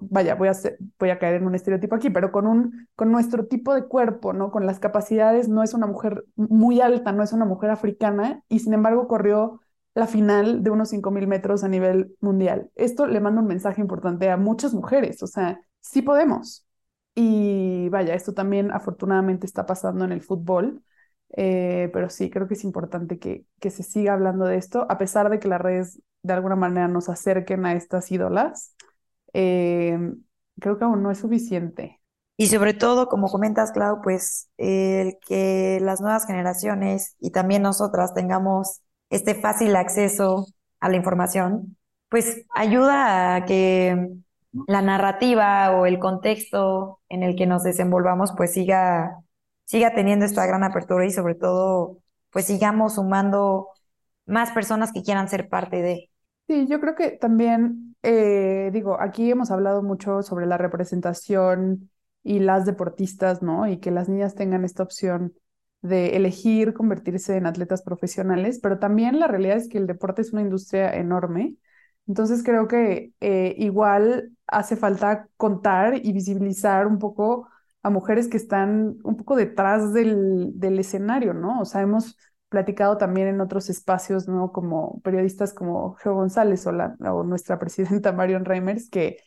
vaya, 0.00 0.36
voy 0.36 0.48
a, 0.48 0.52
voy 1.00 1.10
a 1.10 1.18
caer 1.18 1.36
en 1.36 1.46
un 1.46 1.56
estereotipo 1.56 1.96
aquí, 1.96 2.10
pero 2.10 2.30
con, 2.30 2.46
un, 2.46 2.88
con 2.94 3.10
nuestro 3.10 3.46
tipo 3.46 3.74
de 3.74 3.86
cuerpo, 3.86 4.32
¿no? 4.32 4.52
Con 4.52 4.66
las 4.66 4.78
capacidades, 4.78 5.48
no 5.48 5.64
es 5.64 5.74
una 5.74 5.86
mujer 5.88 6.24
muy 6.36 6.80
alta, 6.80 7.10
no 7.12 7.22
es 7.24 7.32
una 7.32 7.44
mujer 7.44 7.70
africana, 7.70 8.42
y 8.48 8.60
sin 8.60 8.74
embargo 8.74 9.08
corrió 9.08 9.60
la 9.94 10.06
final 10.06 10.62
de 10.62 10.70
unos 10.70 10.90
5.000 10.90 11.26
metros 11.26 11.64
a 11.64 11.68
nivel 11.68 12.16
mundial. 12.20 12.70
Esto 12.76 13.06
le 13.06 13.20
manda 13.20 13.40
un 13.40 13.48
mensaje 13.48 13.80
importante 13.80 14.30
a 14.30 14.36
muchas 14.36 14.74
mujeres, 14.74 15.22
o 15.22 15.26
sea, 15.26 15.60
sí 15.80 16.02
podemos, 16.02 16.66
y 17.14 17.88
vaya, 17.90 18.14
esto 18.14 18.34
también 18.34 18.70
afortunadamente 18.72 19.46
está 19.46 19.66
pasando 19.66 20.04
en 20.04 20.12
el 20.12 20.22
fútbol, 20.22 20.82
eh, 21.30 21.90
pero 21.92 22.10
sí, 22.10 22.30
creo 22.30 22.48
que 22.48 22.54
es 22.54 22.64
importante 22.64 23.18
que, 23.18 23.44
que 23.60 23.70
se 23.70 23.82
siga 23.82 24.14
hablando 24.14 24.44
de 24.46 24.56
esto, 24.56 24.86
a 24.88 24.98
pesar 24.98 25.30
de 25.30 25.38
que 25.38 25.48
las 25.48 25.60
redes 25.60 26.00
de 26.22 26.32
alguna 26.32 26.56
manera 26.56 26.88
nos 26.88 27.08
acerquen 27.08 27.66
a 27.66 27.74
estas 27.74 28.10
ídolas, 28.10 28.74
eh, 29.32 29.98
creo 30.60 30.78
que 30.78 30.84
aún 30.84 31.02
no 31.02 31.10
es 31.10 31.18
suficiente. 31.18 32.00
Y 32.36 32.48
sobre 32.48 32.74
todo, 32.74 33.08
como 33.08 33.28
comentas, 33.28 33.72
Clau, 33.72 34.00
pues 34.02 34.48
el 34.58 35.18
que 35.26 35.78
las 35.80 36.00
nuevas 36.00 36.26
generaciones 36.26 37.16
y 37.20 37.30
también 37.30 37.62
nosotras 37.62 38.14
tengamos 38.14 38.80
este 39.10 39.34
fácil 39.34 39.76
acceso 39.76 40.46
a 40.80 40.88
la 40.88 40.96
información, 40.96 41.76
pues 42.08 42.44
ayuda 42.54 43.36
a 43.36 43.44
que 43.44 44.08
la 44.66 44.82
narrativa 44.82 45.72
o 45.72 45.86
el 45.86 45.98
contexto 45.98 47.00
en 47.08 47.22
el 47.22 47.36
que 47.36 47.46
nos 47.46 47.62
desenvolvamos 47.62 48.32
pues 48.36 48.52
siga, 48.52 49.23
siga 49.64 49.94
teniendo 49.94 50.24
esta 50.24 50.46
gran 50.46 50.64
apertura 50.64 51.06
y 51.06 51.10
sobre 51.10 51.34
todo 51.34 51.98
pues 52.30 52.46
sigamos 52.46 52.94
sumando 52.94 53.68
más 54.26 54.50
personas 54.50 54.92
que 54.92 55.02
quieran 55.02 55.28
ser 55.28 55.48
parte 55.48 55.82
de. 55.82 56.10
Sí, 56.46 56.66
yo 56.68 56.80
creo 56.80 56.94
que 56.94 57.12
también, 57.12 57.96
eh, 58.02 58.70
digo, 58.72 59.00
aquí 59.00 59.30
hemos 59.30 59.50
hablado 59.50 59.82
mucho 59.82 60.22
sobre 60.22 60.46
la 60.46 60.58
representación 60.58 61.90
y 62.22 62.40
las 62.40 62.66
deportistas, 62.66 63.42
¿no? 63.42 63.66
Y 63.68 63.78
que 63.78 63.90
las 63.90 64.08
niñas 64.08 64.34
tengan 64.34 64.64
esta 64.64 64.82
opción 64.82 65.34
de 65.80 66.16
elegir 66.16 66.72
convertirse 66.74 67.36
en 67.36 67.46
atletas 67.46 67.82
profesionales, 67.82 68.58
pero 68.62 68.78
también 68.78 69.20
la 69.20 69.26
realidad 69.28 69.58
es 69.58 69.68
que 69.68 69.78
el 69.78 69.86
deporte 69.86 70.22
es 70.22 70.32
una 70.32 70.42
industria 70.42 70.94
enorme 70.94 71.56
entonces 72.06 72.42
creo 72.44 72.68
que 72.68 73.12
eh, 73.20 73.54
igual 73.58 74.32
hace 74.46 74.76
falta 74.76 75.28
contar 75.36 75.94
y 76.04 76.12
visibilizar 76.12 76.86
un 76.86 76.98
poco 76.98 77.48
a 77.84 77.90
mujeres 77.90 78.28
que 78.28 78.38
están 78.38 78.96
un 79.04 79.16
poco 79.16 79.36
detrás 79.36 79.92
del, 79.92 80.58
del 80.58 80.78
escenario, 80.78 81.34
¿no? 81.34 81.60
O 81.60 81.64
sea, 81.66 81.82
hemos 81.82 82.16
platicado 82.48 82.96
también 82.96 83.28
en 83.28 83.40
otros 83.42 83.68
espacios, 83.68 84.26
¿no? 84.26 84.52
Como 84.52 85.00
periodistas 85.02 85.52
como 85.52 85.94
Geo 85.96 86.14
González 86.14 86.66
o, 86.66 86.72
nuestra 87.24 87.58
presidenta 87.60 88.12
Marion 88.12 88.46
Reimers, 88.46 88.88
que 88.88 89.18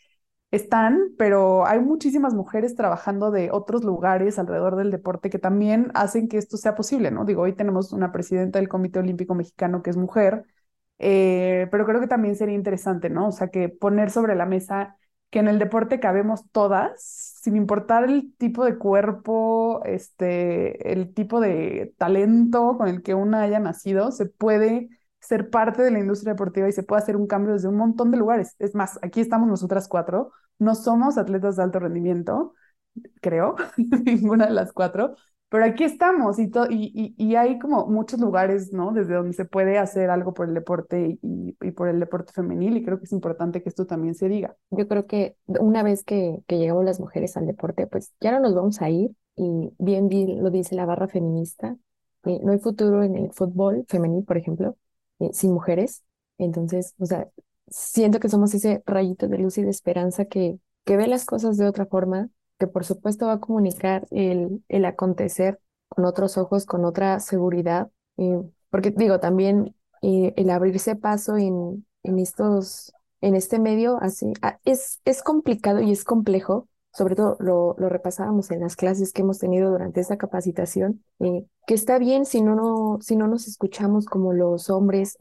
están, 0.49 0.99
pero 1.19 1.67
hay 1.67 1.79
muchísimas 1.81 2.33
mujeres 2.33 2.75
trabajando 2.75 3.29
de 3.31 3.51
otros 3.51 3.83
lugares 3.83 4.39
alrededor 4.39 4.75
del 4.75 4.91
deporte 4.91 5.29
que 5.29 5.39
también 5.39 5.91
hacen 5.93 6.27
que 6.27 6.37
esto 6.37 6.57
sea 6.57 6.73
posible, 6.73 7.11
¿no? 7.11 7.25
Digo, 7.25 7.43
hoy 7.43 7.53
tenemos 7.53 7.93
una 7.93 8.11
presidenta 8.11 8.57
del 8.59 8.69
Comité 8.69 8.99
Olímpico 8.99 9.35
Mexicano 9.35 9.83
que 9.83 9.91
es 9.91 9.97
mujer, 9.97 10.45
eh, 10.99 11.67
pero 11.69 11.85
creo 11.85 11.99
que 11.99 12.07
también 12.07 12.35
sería 12.35 12.55
interesante, 12.55 13.09
¿no? 13.11 13.27
O 13.27 13.31
sea, 13.31 13.49
que 13.49 13.69
poner 13.69 14.09
sobre 14.09 14.35
la 14.35 14.47
mesa 14.47 14.97
que 15.29 15.39
en 15.39 15.47
el 15.47 15.59
deporte 15.59 15.99
cabemos 15.99 16.49
todas, 16.51 17.01
sin 17.41 17.55
importar 17.57 18.05
el 18.05 18.33
tipo 18.37 18.63
de 18.65 18.77
cuerpo, 18.77 19.81
este, 19.85 20.93
el 20.93 21.13
tipo 21.13 21.39
de 21.41 21.93
talento 21.97 22.77
con 22.77 22.87
el 22.87 23.03
que 23.03 23.13
una 23.15 23.41
haya 23.43 23.59
nacido, 23.59 24.11
se 24.11 24.25
puede 24.27 24.89
ser 25.19 25.49
parte 25.49 25.81
de 25.83 25.91
la 25.91 25.99
industria 25.99 26.33
deportiva 26.33 26.69
y 26.69 26.71
se 26.71 26.83
puede 26.83 27.01
hacer 27.01 27.17
un 27.17 27.27
cambio 27.27 27.53
desde 27.53 27.67
un 27.67 27.75
montón 27.77 28.11
de 28.11 28.17
lugares. 28.17 28.55
Es 28.59 28.75
más, 28.75 28.99
aquí 29.01 29.19
estamos 29.21 29.47
nosotras 29.49 29.87
cuatro, 29.87 30.31
no 30.59 30.75
somos 30.75 31.17
atletas 31.17 31.57
de 31.57 31.63
alto 31.63 31.79
rendimiento, 31.79 32.53
creo, 33.21 33.55
ninguna 34.05 34.47
de 34.47 34.53
las 34.53 34.73
cuatro, 34.73 35.15
pero 35.49 35.63
aquí 35.65 35.83
estamos 35.85 36.39
y, 36.39 36.51
y, 36.69 37.15
y, 37.17 37.35
hay 37.35 37.57
como 37.57 37.87
muchos 37.87 38.19
lugares, 38.19 38.73
¿no? 38.73 38.91
Desde 38.91 39.13
donde 39.13 39.33
se 39.33 39.45
puede 39.45 39.77
hacer 39.77 40.09
algo 40.09 40.33
por 40.33 40.47
el 40.49 40.53
deporte 40.53 41.17
y, 41.21 41.55
y, 41.61 41.71
por 41.71 41.87
el 41.87 41.99
deporte 41.99 42.33
femenil 42.33 42.75
y 42.75 42.83
creo 42.83 42.97
que 42.97 43.05
es 43.05 43.11
importante 43.13 43.63
que 43.63 43.69
esto 43.69 43.85
también 43.85 44.15
se 44.15 44.27
diga. 44.27 44.57
Yo 44.71 44.87
creo 44.87 45.07
que 45.07 45.37
una 45.47 45.83
vez 45.83 46.03
que, 46.03 46.39
que 46.47 46.57
llegamos 46.57 46.83
las 46.83 46.99
mujeres 46.99 47.37
al 47.37 47.47
deporte, 47.47 47.87
pues 47.87 48.13
ya 48.19 48.31
no 48.31 48.39
nos 48.41 48.55
vamos 48.55 48.81
a 48.81 48.89
ir 48.89 49.11
y 49.37 49.71
bien 49.77 50.09
lo 50.43 50.49
dice 50.49 50.75
la 50.75 50.85
barra 50.85 51.07
feminista, 51.07 51.77
eh, 52.25 52.39
no 52.43 52.51
hay 52.51 52.59
futuro 52.59 53.03
en 53.03 53.15
el 53.15 53.31
fútbol 53.31 53.85
femenil, 53.87 54.25
por 54.25 54.37
ejemplo, 54.37 54.77
eh, 55.19 55.29
sin 55.31 55.53
mujeres. 55.53 56.03
Entonces, 56.37 56.93
o 56.99 57.05
sea, 57.05 57.29
siento 57.69 58.19
que 58.19 58.29
somos 58.29 58.53
ese 58.53 58.83
rayito 58.85 59.27
de 59.27 59.37
luz 59.37 59.57
y 59.57 59.63
de 59.63 59.69
esperanza 59.69 60.25
que, 60.25 60.59
que 60.85 60.97
ve 60.97 61.07
las 61.07 61.25
cosas 61.25 61.57
de 61.57 61.67
otra 61.67 61.85
forma 61.85 62.29
que 62.59 62.67
por 62.67 62.85
supuesto 62.85 63.27
va 63.27 63.33
a 63.33 63.39
comunicar 63.39 64.07
el, 64.11 64.63
el 64.67 64.85
acontecer 64.85 65.59
con 65.87 66.05
otros 66.05 66.37
ojos, 66.37 66.65
con 66.65 66.85
otra 66.85 67.19
seguridad, 67.19 67.89
porque 68.69 68.91
digo, 68.91 69.19
también 69.19 69.75
el 70.01 70.49
abrirse 70.49 70.95
paso 70.95 71.37
en, 71.37 71.85
en, 72.03 72.19
estos, 72.19 72.93
en 73.21 73.35
este 73.35 73.59
medio 73.59 73.97
así, 74.01 74.33
ah, 74.41 74.59
es, 74.65 75.01
es 75.05 75.21
complicado 75.23 75.81
y 75.81 75.91
es 75.91 76.03
complejo, 76.03 76.67
sobre 76.93 77.15
todo 77.15 77.37
lo, 77.39 77.75
lo, 77.77 77.89
repasábamos 77.89 78.49
en 78.51 78.61
las 78.61 78.75
clases 78.75 79.13
que 79.13 79.21
hemos 79.21 79.39
tenido 79.39 79.71
durante 79.71 80.01
esta 80.01 80.17
capacitación, 80.17 81.03
eh, 81.19 81.45
que 81.67 81.73
está 81.73 81.99
bien 81.99 82.25
si 82.25 82.41
no, 82.41 82.55
no, 82.55 82.99
si 83.01 83.15
no 83.15 83.27
nos 83.27 83.47
escuchamos 83.47 84.05
como 84.05 84.33
los 84.33 84.69
hombres 84.69 85.15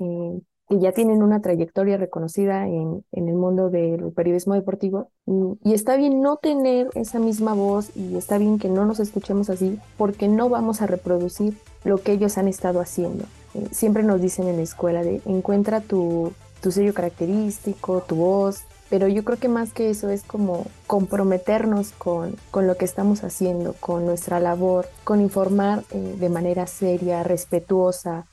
que 0.68 0.78
ya 0.80 0.92
tienen 0.92 1.22
una 1.22 1.40
trayectoria 1.40 1.96
reconocida 1.96 2.66
en, 2.66 3.04
en 3.12 3.28
el 3.28 3.34
mundo 3.34 3.70
del 3.70 4.12
periodismo 4.12 4.54
deportivo. 4.54 5.10
Y, 5.26 5.74
está 5.74 5.96
bien 5.96 6.22
no 6.22 6.36
tener 6.38 6.88
esa 6.94 7.18
misma 7.18 7.54
voz 7.54 7.96
y 7.96 8.16
está 8.16 8.38
bien 8.38 8.58
que 8.58 8.68
no 8.68 8.84
nos 8.84 8.98
escuchemos 8.98 9.50
así 9.50 9.78
porque 9.96 10.28
no 10.28 10.48
vamos 10.48 10.82
a 10.82 10.86
reproducir 10.86 11.56
lo 11.84 11.98
que 11.98 12.12
ellos 12.12 12.38
han 12.38 12.48
estado 12.48 12.80
haciendo. 12.80 13.24
Eh, 13.54 13.68
siempre 13.70 14.02
nos 14.02 14.20
dicen 14.20 14.48
en 14.48 14.56
la 14.56 14.62
escuela 14.62 15.02
de 15.02 15.20
encuentra 15.26 15.80
tu, 15.80 16.32
tu 16.60 16.72
sello 16.72 16.94
característico, 16.94 18.00
tu 18.00 18.16
voz, 18.16 18.64
pero 18.88 19.08
yo 19.08 19.24
creo 19.24 19.38
que 19.38 19.48
más 19.48 19.72
que 19.72 19.90
eso 19.90 20.10
es 20.10 20.22
como 20.22 20.66
comprometernos 20.86 21.92
con, 21.92 22.36
con 22.50 22.66
lo 22.66 22.76
que 22.76 22.84
estamos 22.84 23.24
haciendo, 23.24 23.74
con 23.74 24.06
nuestra 24.06 24.40
labor, 24.40 24.86
con 25.04 25.20
informar 25.20 25.82
eh, 25.90 26.16
de 26.18 26.28
manera 26.28 26.66
seria, 26.66 27.22
respetuosa, 27.22 28.26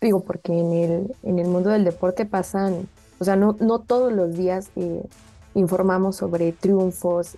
digo, 0.00 0.20
porque 0.20 0.58
en 0.58 0.72
el, 0.72 1.14
en 1.22 1.38
el 1.38 1.48
mundo 1.48 1.70
del 1.70 1.84
deporte 1.84 2.26
pasan, 2.26 2.88
o 3.18 3.24
sea, 3.24 3.36
no, 3.36 3.56
no 3.60 3.80
todos 3.80 4.12
los 4.12 4.34
días 4.36 4.70
eh, 4.76 5.02
informamos 5.54 6.16
sobre 6.16 6.52
triunfos 6.52 7.36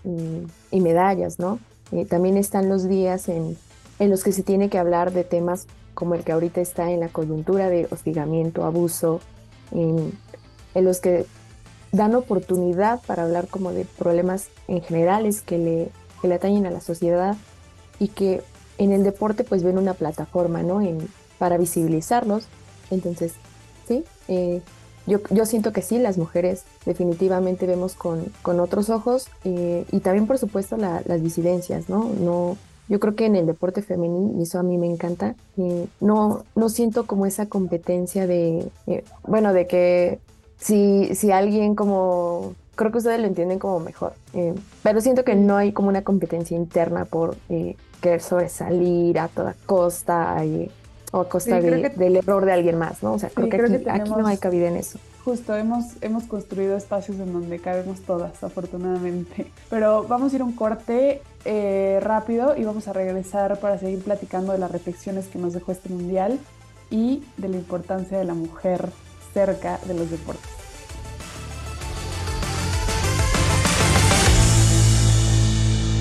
y, 0.72 0.80
medallas, 0.80 1.38
¿no? 1.38 1.58
Eh, 1.92 2.04
también 2.04 2.36
están 2.36 2.68
los 2.68 2.88
días 2.88 3.28
en, 3.28 3.56
en 3.98 4.10
los 4.10 4.24
que 4.24 4.32
se 4.32 4.42
tiene 4.42 4.68
que 4.68 4.78
hablar 4.78 5.12
de 5.12 5.24
temas 5.24 5.66
como 5.94 6.14
el 6.14 6.24
que 6.24 6.32
ahorita 6.32 6.60
está 6.60 6.90
en 6.90 7.00
la 7.00 7.08
coyuntura 7.08 7.68
de 7.68 7.88
hostigamiento, 7.90 8.64
abuso, 8.64 9.20
en, 9.72 10.12
en 10.74 10.84
los 10.84 11.00
que 11.00 11.26
dan 11.92 12.14
oportunidad 12.14 13.00
para 13.06 13.24
hablar 13.24 13.48
como 13.48 13.72
de 13.72 13.84
problemas 13.84 14.48
en 14.68 14.82
generales 14.82 15.40
que 15.40 15.58
le, 15.58 15.90
que 16.20 16.28
le 16.28 16.34
atañen 16.34 16.66
a 16.66 16.70
la 16.70 16.80
sociedad 16.80 17.36
y 17.98 18.08
que 18.08 18.42
en 18.76 18.92
el 18.92 19.02
deporte 19.02 19.44
pues 19.44 19.62
ven 19.62 19.78
una 19.78 19.94
plataforma, 19.94 20.62
¿no? 20.62 20.80
En, 20.80 21.08
para 21.38 21.56
visibilizarlos. 21.56 22.46
Entonces, 22.90 23.34
sí, 23.86 24.04
eh, 24.28 24.60
yo, 25.06 25.20
yo, 25.30 25.46
siento 25.46 25.72
que 25.72 25.82
sí, 25.82 25.98
las 25.98 26.18
mujeres 26.18 26.64
definitivamente 26.84 27.66
vemos 27.66 27.94
con, 27.94 28.26
con 28.42 28.60
otros 28.60 28.90
ojos 28.90 29.28
eh, 29.44 29.86
y 29.90 30.00
también, 30.00 30.26
por 30.26 30.38
supuesto, 30.38 30.76
las 30.76 31.22
disidencias, 31.22 31.88
¿no? 31.88 32.10
no 32.20 32.56
yo 32.90 33.00
creo 33.00 33.14
que 33.14 33.26
en 33.26 33.36
el 33.36 33.46
deporte 33.46 33.82
femenino, 33.82 34.38
y 34.38 34.42
eso 34.42 34.58
a 34.58 34.62
mí 34.62 34.78
me 34.78 34.86
encanta, 34.86 35.34
eh, 35.58 35.86
no, 36.00 36.44
no 36.54 36.68
siento 36.70 37.06
como 37.06 37.26
esa 37.26 37.46
competencia 37.46 38.26
de, 38.26 38.70
bueno, 39.26 39.52
de 39.52 39.66
que 39.66 40.20
si, 40.58 41.14
si 41.14 41.30
alguien 41.30 41.74
como 41.74 42.54
creo 42.76 42.90
que 42.90 42.98
ustedes 42.98 43.20
lo 43.20 43.26
entienden 43.26 43.58
como 43.58 43.80
mejor. 43.80 44.14
pero 44.82 45.00
siento 45.00 45.24
que 45.24 45.34
no 45.34 45.56
hay 45.56 45.72
como 45.72 45.88
una 45.88 46.02
competencia 46.02 46.56
interna 46.56 47.04
por 47.04 47.36
querer 48.00 48.22
sobresalir 48.22 49.18
a 49.18 49.28
toda 49.28 49.54
costa. 49.66 50.42
Y, 50.44 50.70
o 51.12 51.20
a 51.20 51.28
costa 51.28 51.60
del 51.60 52.16
error 52.16 52.44
de 52.44 52.52
alguien 52.52 52.78
más, 52.78 53.02
¿no? 53.02 53.14
O 53.14 53.18
sea, 53.18 53.30
creo, 53.30 53.48
que, 53.48 53.90
aquí, 53.90 54.10
no 54.10 54.26
hay 54.26 54.38
cabida 54.38 54.68
en 54.68 54.76
eso. 54.76 54.98
Justo, 55.24 55.54
hemos, 55.56 55.84
hemos 56.00 56.24
construido 56.24 56.76
espacios 56.76 57.18
en 57.18 57.32
donde 57.32 57.58
cabemos 57.58 58.00
todas, 58.00 58.42
afortunadamente. 58.42 59.50
Pero 59.70 60.04
vamos 60.04 60.32
a 60.32 60.36
ir 60.36 60.42
un 60.42 60.52
corte 60.52 61.22
eh, 61.44 61.98
rápido 62.02 62.56
y 62.56 62.64
vamos 62.64 62.88
a 62.88 62.92
regresar 62.92 63.58
para 63.60 63.78
seguir 63.78 64.02
platicando 64.02 64.52
de 64.52 64.58
las 64.58 64.70
reflexiones 64.70 65.26
que 65.26 65.38
nos 65.38 65.52
dejó 65.52 65.72
este 65.72 65.88
mundial 65.88 66.38
y 66.90 67.22
de 67.36 67.48
la 67.48 67.56
importancia 67.56 68.18
de 68.18 68.24
la 68.24 68.34
mujer 68.34 68.88
cerca 69.34 69.78
de 69.86 69.94
los 69.94 70.10
deportes. 70.10 70.50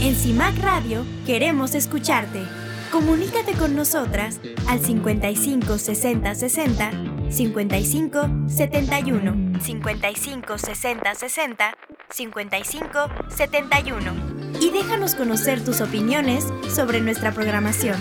En 0.01 0.15
CIMAC 0.15 0.59
Radio 0.59 1.03
queremos 1.25 1.75
escucharte. 1.75 2.56
Comunícate 2.91 3.53
con 3.53 3.75
nosotras 3.75 4.39
al 4.67 4.79
55 4.79 5.77
60 5.77 6.35
60 6.35 6.91
55 7.29 8.29
71 8.47 9.59
55 9.59 10.57
60 10.57 11.15
60 11.15 11.77
55 12.09 12.99
71 13.29 14.13
y 14.61 14.69
déjanos 14.69 15.15
conocer 15.15 15.63
tus 15.63 15.81
opiniones 15.81 16.45
sobre 16.73 17.01
nuestra 17.01 17.33
programación. 17.33 17.97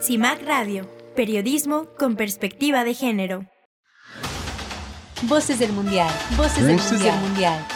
CIMAC 0.00 0.42
Radio, 0.46 0.88
periodismo 1.16 1.86
con 1.98 2.16
perspectiva 2.16 2.84
de 2.84 2.94
género. 2.94 3.46
Voces 5.22 5.58
del 5.58 5.72
Mundial, 5.72 6.10
Voces, 6.36 6.66
del, 6.66 6.76
mundial. 6.76 7.00
del 7.00 7.20
Mundial. 7.22 7.66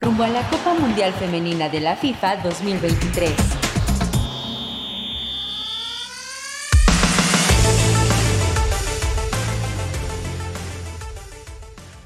Rumbo 0.00 0.22
a 0.22 0.28
la 0.28 0.48
Copa 0.48 0.74
Mundial 0.74 1.12
Femenina 1.14 1.68
de 1.68 1.80
la 1.80 1.96
FIFA 1.96 2.36
2023. 2.36 3.57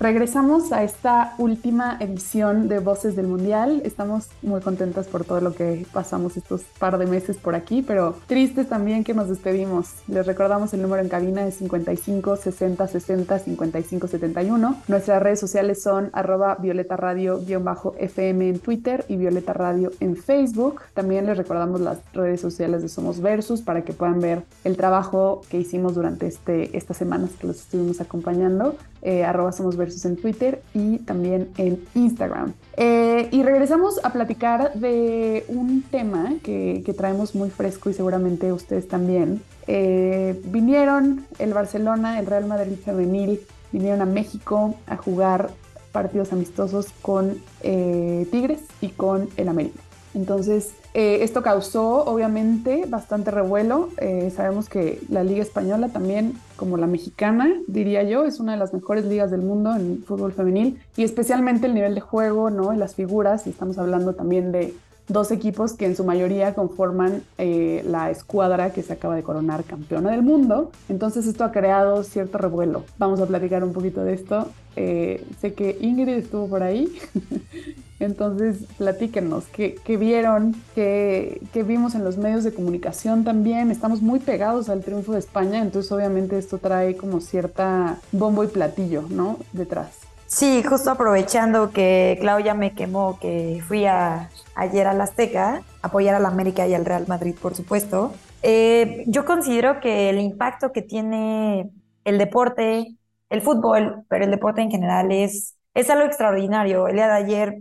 Regresamos 0.03 0.73
a 0.73 0.83
esta 0.83 1.33
última 1.39 1.97
edición 2.01 2.67
de 2.67 2.81
Voces 2.81 3.15
del 3.15 3.29
Mundial. 3.29 3.83
Estamos 3.85 4.31
muy 4.43 4.61
contentas 4.61 5.07
por 5.07 5.25
todo 5.25 5.41
lo 5.41 5.55
que 5.55 5.87
pasamos 5.93 6.37
estos 6.37 6.63
par 6.81 6.99
de 6.99 7.07
meses 7.07 7.37
por 7.37 7.55
aquí, 7.55 7.83
pero 7.83 8.17
tristes 8.27 8.69
también 8.69 9.05
que 9.05 9.15
nos 9.15 9.29
despedimos. 9.29 9.91
Les 10.09 10.27
recordamos 10.27 10.75
el 10.75 10.83
número 10.83 11.03
en 11.03 11.09
cabina 11.09 11.45
de 11.45 11.53
55 11.53 12.35
60 12.35 12.89
60 12.89 13.39
55 13.39 14.09
71. 14.09 14.77
Nuestras 14.89 15.23
redes 15.23 15.39
sociales 15.39 15.81
son 15.81 16.11
arroba 16.13 16.57
violeta 16.57 16.97
radio-fm 16.97 18.49
en 18.49 18.59
Twitter 18.59 19.05
y 19.07 19.15
violeta 19.15 19.53
radio 19.53 19.93
en 20.01 20.17
Facebook. 20.17 20.81
También 20.95 21.27
les 21.27 21.39
recordamos 21.39 21.81
las 21.81 21.99
redes 22.13 22.41
sociales 22.41 22.83
de 22.83 22.89
Somos 22.89 23.21
Versus 23.21 23.63
para 23.63 23.83
que 23.83 23.93
puedan 23.93 24.19
ver 24.19 24.43
el 24.65 24.77
trabajo 24.77 25.43
que 25.49 25.61
hicimos 25.61 25.95
durante 25.95 26.27
este, 26.27 26.77
estas 26.77 26.97
semanas 26.97 27.31
que 27.41 27.47
los 27.47 27.61
estuvimos 27.61 28.01
acompañando. 28.01 28.75
Eh, 29.03 29.25
arroba 29.25 29.51
Somos 29.51 29.77
Versus 29.77 30.05
en 30.05 30.17
Twitter 30.17 30.63
y 30.75 30.99
también 30.99 31.49
en 31.57 31.83
Instagram. 31.95 32.55
Eh, 32.77 33.29
y 33.33 33.43
regresamos 33.43 34.01
a 34.05 34.13
platicar 34.13 34.73
de 34.75 35.45
un 35.49 35.83
tema 35.83 36.35
que, 36.43 36.85
traemos 36.97 37.35
muy 37.35 37.51
fresco 37.51 37.91
y 37.91 37.95
seguramente 37.95 38.53
ustedes 38.53 38.87
también. 38.87 39.43
Eh, 39.67 40.41
vinieron 40.47 41.27
el 41.39 41.53
Barcelona, 41.53 42.21
el 42.21 42.27
Real 42.27 42.47
Madrid 42.47 42.77
femenil, 42.85 43.41
vinieron 43.73 44.03
a 44.03 44.07
México 44.07 44.77
a 44.87 44.97
jugar 44.97 45.51
partidos 45.91 46.33
amistosos 46.33 46.87
con 47.03 47.39
eh, 47.63 48.27
Tigres 48.31 48.63
y 48.81 48.89
con 48.89 49.29
el 49.37 49.49
América. 49.49 49.81
Entonces, 50.15 50.73
eh, 50.95 51.19
esto 51.23 51.43
causó 51.43 52.05
obviamente 52.05 52.85
bastante 52.87 53.31
revuelo. 53.31 53.89
Eh, 53.99 54.31
sabemos 54.35 54.69
que 54.69 55.01
la 55.09 55.25
Liga 55.25 55.43
Española 55.43 55.89
también, 55.89 56.35
como 56.57 56.77
la 56.77 56.87
mexicana, 56.87 57.51
diría 57.67 58.03
yo, 58.03 58.25
es 58.25 58.41
una 58.41 58.53
de 58.53 58.59
las 58.59 58.75
mejores 58.75 59.07
ligas 59.07 59.31
del 59.31 59.41
mundo 59.41 59.75
en 59.75 60.03
fútbol 60.05 60.33
femenil 60.33 60.81
y 60.97 61.05
especialmente 61.05 61.67
el 61.67 61.75
nivel 61.75 61.95
de 61.95 62.01
juego, 62.03 62.51
¿no? 62.51 62.75
Y 62.75 62.77
las 62.77 62.95
figuras, 62.95 63.47
y 63.47 63.51
estamos 63.51 63.79
hablando 63.79 64.15
también 64.15 64.53
de 64.53 64.75
dos 65.09 65.31
equipos 65.31 65.73
que 65.73 65.87
en 65.87 65.97
su 65.97 66.05
mayoría 66.05 66.55
conforman 66.55 67.23
eh, 67.39 67.83
la 67.87 68.11
escuadra 68.11 68.73
que 68.73 68.83
se 68.83 68.93
acaba 68.93 69.17
de 69.17 69.23
coronar 69.23 69.65
campeona 69.65 70.11
del 70.11 70.23
mundo. 70.23 70.73
Entonces 70.91 71.27
esto 71.27 71.45
ha 71.45 71.53
creado 71.53 72.05
cierto 72.05 72.37
revuelo. 72.39 72.85
Vamos 72.99 73.21
a 73.21 73.27
platicar 73.27 73.65
un 73.65 73.73
poquito 73.73 74.05
de 74.05 74.13
esto. 74.13 74.49
sé 74.75 75.55
que 75.55 75.79
Ingrid 75.81 76.17
estuvo 76.19 76.49
por 76.49 76.63
ahí 76.63 76.89
Entonces, 78.05 78.65
platíquenos, 78.79 79.45
¿qué, 79.47 79.79
vieron? 79.97 80.57
¿Qué, 80.75 81.41
vimos 81.67 81.95
en 81.95 82.05
los 82.05 82.17
medios 82.17 82.45
de 82.45 82.53
comunicación 82.53 83.25
también? 83.25 83.71
Estamos 83.71 84.03
muy 84.03 84.19
pegados 84.19 84.69
al 84.69 84.83
triunfo 84.83 85.13
de 85.13 85.21
España, 85.21 85.61
entonces 85.61 85.91
obviamente 85.93 86.37
esto 86.37 86.59
trae 86.59 86.97
como 86.97 87.21
cierta 87.21 87.99
bombo 88.11 88.43
y 88.45 88.49
platillo, 88.49 89.05
¿no? 89.09 89.39
Detrás. 89.53 90.01
Sí, 90.27 90.63
justo 90.63 90.91
aprovechando 90.91 91.71
que 91.73 92.17
Claudia 92.21 92.55
me 92.55 92.73
quemó, 92.73 93.19
que 93.21 93.63
fui 93.69 93.85
a, 93.85 94.31
ayer 94.55 94.87
a 94.87 94.95
la 94.95 95.05
Azteca, 95.05 95.63
apoyar 95.83 96.15
a 96.15 96.21
la 96.21 96.29
América 96.29 96.67
y 96.67 96.75
al 96.75 96.87
Real 96.87 97.05
Madrid, 97.07 97.35
por 97.41 97.55
supuesto. 97.55 98.15
Eh, 98.43 99.05
yo 99.07 99.25
considero 99.25 99.79
que 99.81 100.09
el 100.11 100.19
impacto 100.19 100.73
que 100.73 100.83
tiene 100.83 101.71
el 102.05 102.19
deporte, 102.19 102.97
el 103.29 103.43
fútbol, 103.43 104.05
pero 104.09 104.25
el 104.25 104.31
deporte 104.31 104.63
en 104.63 104.71
general 104.71 105.13
es, 105.13 105.55
es 105.75 105.91
algo 105.91 106.07
extraordinario. 106.07 106.89
El 106.89 106.97
día 106.97 107.07
de 107.07 107.13
ayer 107.13 107.59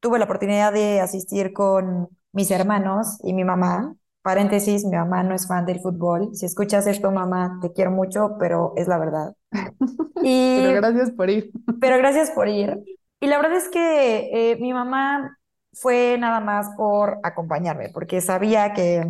tuve 0.00 0.18
la 0.18 0.24
oportunidad 0.26 0.72
de 0.72 1.00
asistir 1.00 1.52
con 1.52 2.08
mis 2.32 2.50
hermanos 2.50 3.18
y 3.22 3.32
mi 3.34 3.44
mamá. 3.44 3.94
Paréntesis, 4.22 4.84
mi 4.84 4.96
mamá 4.96 5.22
no 5.22 5.34
es 5.34 5.46
fan 5.46 5.64
del 5.66 5.80
fútbol. 5.80 6.34
Si 6.34 6.46
escuchas 6.46 6.86
esto, 6.86 7.10
mamá, 7.10 7.58
te 7.62 7.72
quiero 7.72 7.90
mucho, 7.90 8.36
pero 8.38 8.72
es 8.76 8.88
la 8.88 8.98
verdad. 8.98 9.34
Y, 10.22 10.62
pero 10.62 10.74
gracias 10.74 11.10
por 11.12 11.30
ir. 11.30 11.50
Pero 11.78 11.98
gracias 11.98 12.30
por 12.30 12.48
ir. 12.48 12.78
Y 13.20 13.26
la 13.26 13.38
verdad 13.38 13.56
es 13.58 13.68
que 13.68 14.52
eh, 14.52 14.56
mi 14.60 14.72
mamá 14.72 15.38
fue 15.72 16.16
nada 16.18 16.40
más 16.40 16.70
por 16.76 17.18
acompañarme, 17.22 17.90
porque 17.90 18.20
sabía 18.20 18.72
que 18.72 19.06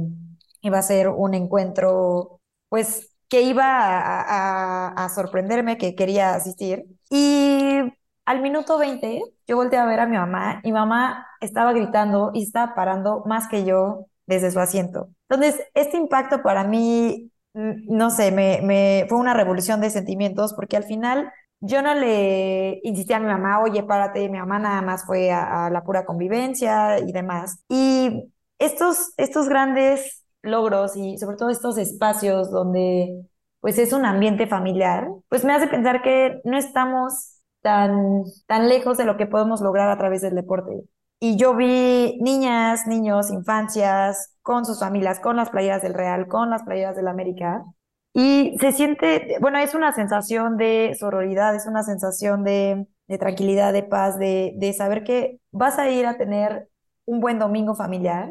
iba 0.62 0.78
a 0.78 0.82
ser 0.82 1.08
un 1.08 1.34
encuentro, 1.34 2.40
pues, 2.68 3.10
que 3.28 3.42
iba 3.42 3.64
a, 3.64 4.88
a 4.88 5.08
sorprenderme, 5.08 5.78
que 5.78 5.94
quería 5.94 6.34
asistir. 6.34 6.84
Y 7.10 7.80
al 8.24 8.42
minuto 8.42 8.78
20, 8.78 9.22
yo 9.46 9.56
volteé 9.56 9.78
a 9.78 9.86
ver 9.86 10.00
a 10.00 10.06
mi 10.06 10.16
mamá 10.16 10.60
y 10.64 10.72
mamá 10.72 11.26
estaba 11.40 11.72
gritando 11.72 12.30
y 12.34 12.42
estaba 12.44 12.74
parando 12.74 13.22
más 13.26 13.48
que 13.48 13.64
yo 13.64 14.06
desde 14.26 14.50
su 14.50 14.60
asiento. 14.60 15.10
Entonces, 15.28 15.60
este 15.74 15.96
impacto 15.96 16.42
para 16.42 16.64
mí, 16.64 17.30
no 17.54 18.10
sé, 18.10 18.30
me, 18.32 18.60
me 18.62 19.06
fue 19.08 19.18
una 19.18 19.34
revolución 19.34 19.80
de 19.80 19.90
sentimientos 19.90 20.54
porque 20.54 20.76
al 20.76 20.84
final 20.84 21.32
yo 21.60 21.82
no 21.82 21.94
le 21.94 22.80
insistí 22.84 23.12
a 23.12 23.20
mi 23.20 23.26
mamá, 23.26 23.60
oye, 23.62 23.82
párate, 23.82 24.28
mi 24.28 24.38
mamá 24.38 24.58
nada 24.58 24.80
más 24.82 25.04
fue 25.04 25.30
a, 25.32 25.66
a 25.66 25.70
la 25.70 25.82
pura 25.82 26.04
convivencia 26.06 26.98
y 27.00 27.12
demás. 27.12 27.64
Y 27.68 28.32
estos, 28.58 29.12
estos 29.16 29.48
grandes 29.48 30.24
logros 30.42 30.96
y 30.96 31.18
sobre 31.18 31.36
todo 31.36 31.50
estos 31.50 31.76
espacios 31.78 32.50
donde 32.50 33.26
pues 33.60 33.78
es 33.78 33.92
un 33.92 34.06
ambiente 34.06 34.46
familiar, 34.46 35.08
pues 35.28 35.44
me 35.44 35.52
hace 35.52 35.66
pensar 35.68 36.00
que 36.02 36.40
no 36.44 36.56
estamos 36.56 37.39
tan, 37.62 38.24
tan 38.46 38.68
lejos 38.68 38.98
de 38.98 39.04
lo 39.04 39.16
que 39.16 39.26
podemos 39.26 39.60
lograr 39.60 39.90
a 39.90 39.98
través 39.98 40.22
del 40.22 40.34
deporte. 40.34 40.84
Y 41.18 41.36
yo 41.36 41.54
vi 41.54 42.18
niñas, 42.20 42.86
niños, 42.86 43.30
infancias, 43.30 44.36
con 44.42 44.64
sus 44.64 44.80
familias, 44.80 45.20
con 45.20 45.36
las 45.36 45.50
playeras 45.50 45.82
del 45.82 45.94
Real, 45.94 46.28
con 46.28 46.50
las 46.50 46.62
playeras 46.62 46.96
del 46.96 47.08
América. 47.08 47.64
Y 48.12 48.56
se 48.60 48.72
siente, 48.72 49.36
bueno, 49.40 49.58
es 49.58 49.74
una 49.74 49.92
sensación 49.92 50.56
de 50.56 50.96
sororidad, 50.98 51.54
es 51.54 51.66
una 51.66 51.82
sensación 51.82 52.42
de, 52.44 52.86
de 53.06 53.18
tranquilidad, 53.18 53.72
de 53.72 53.82
paz, 53.84 54.18
de, 54.18 54.54
de 54.56 54.72
saber 54.72 55.04
que 55.04 55.40
vas 55.52 55.78
a 55.78 55.90
ir 55.90 56.06
a 56.06 56.16
tener 56.16 56.68
un 57.04 57.20
buen 57.20 57.38
domingo 57.38 57.74
familiar 57.74 58.30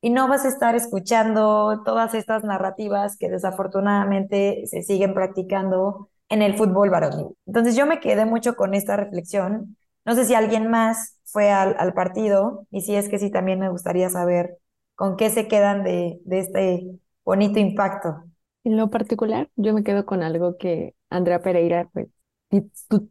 y 0.00 0.10
no 0.10 0.28
vas 0.28 0.44
a 0.44 0.48
estar 0.48 0.74
escuchando 0.74 1.82
todas 1.84 2.14
estas 2.14 2.44
narrativas 2.44 3.16
que 3.16 3.30
desafortunadamente 3.30 4.64
se 4.66 4.82
siguen 4.82 5.14
practicando 5.14 6.10
en 6.28 6.42
el 6.42 6.56
fútbol 6.56 6.90
varonil. 6.90 7.28
Entonces 7.46 7.76
yo 7.76 7.86
me 7.86 8.00
quedé 8.00 8.24
mucho 8.24 8.56
con 8.56 8.74
esta 8.74 8.96
reflexión. 8.96 9.76
No 10.04 10.14
sé 10.14 10.24
si 10.24 10.34
alguien 10.34 10.70
más 10.70 11.18
fue 11.24 11.50
al, 11.50 11.94
partido 11.94 12.66
y 12.70 12.82
si 12.82 12.94
es 12.94 13.08
que 13.08 13.18
sí, 13.18 13.30
también 13.30 13.58
me 13.58 13.68
gustaría 13.68 14.08
saber 14.10 14.58
con 14.94 15.16
qué 15.16 15.30
se 15.30 15.48
quedan 15.48 15.82
de, 15.82 16.20
este 16.30 16.86
bonito 17.24 17.58
impacto. 17.58 18.24
En 18.64 18.76
lo 18.76 18.90
particular, 18.90 19.50
yo 19.56 19.74
me 19.74 19.82
quedo 19.82 20.06
con 20.06 20.22
algo 20.22 20.56
que 20.56 20.94
Andrea 21.10 21.42
Pereira 21.42 21.88
pues, 21.92 22.08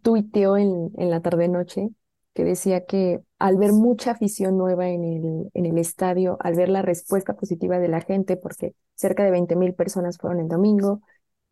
tuiteó 0.02 0.58
en, 0.58 0.92
en 0.98 1.10
la 1.10 1.22
tarde-noche, 1.22 1.90
que 2.34 2.44
decía 2.44 2.86
que 2.86 3.22
al 3.40 3.58
ver 3.58 3.74
mucha 3.74 4.12
afición 4.12 4.58
nueva 4.58 4.90
en 4.90 5.04
el, 5.04 5.52
en 5.54 5.66
el 5.66 5.78
estadio, 5.78 6.38
al 6.40 6.56
ver 6.56 6.70
la 6.70 6.82
respuesta 6.82 7.36
positiva 7.36 7.78
de 7.78 7.88
la 7.88 8.02
gente, 8.02 8.38
porque 8.38 8.74
cerca 8.96 9.24
de 9.24 9.32
20 9.32 9.56
mil 9.56 9.74
personas 9.74 10.18
fueron 10.18 10.40
el 10.40 10.48
domingo, 10.48 11.02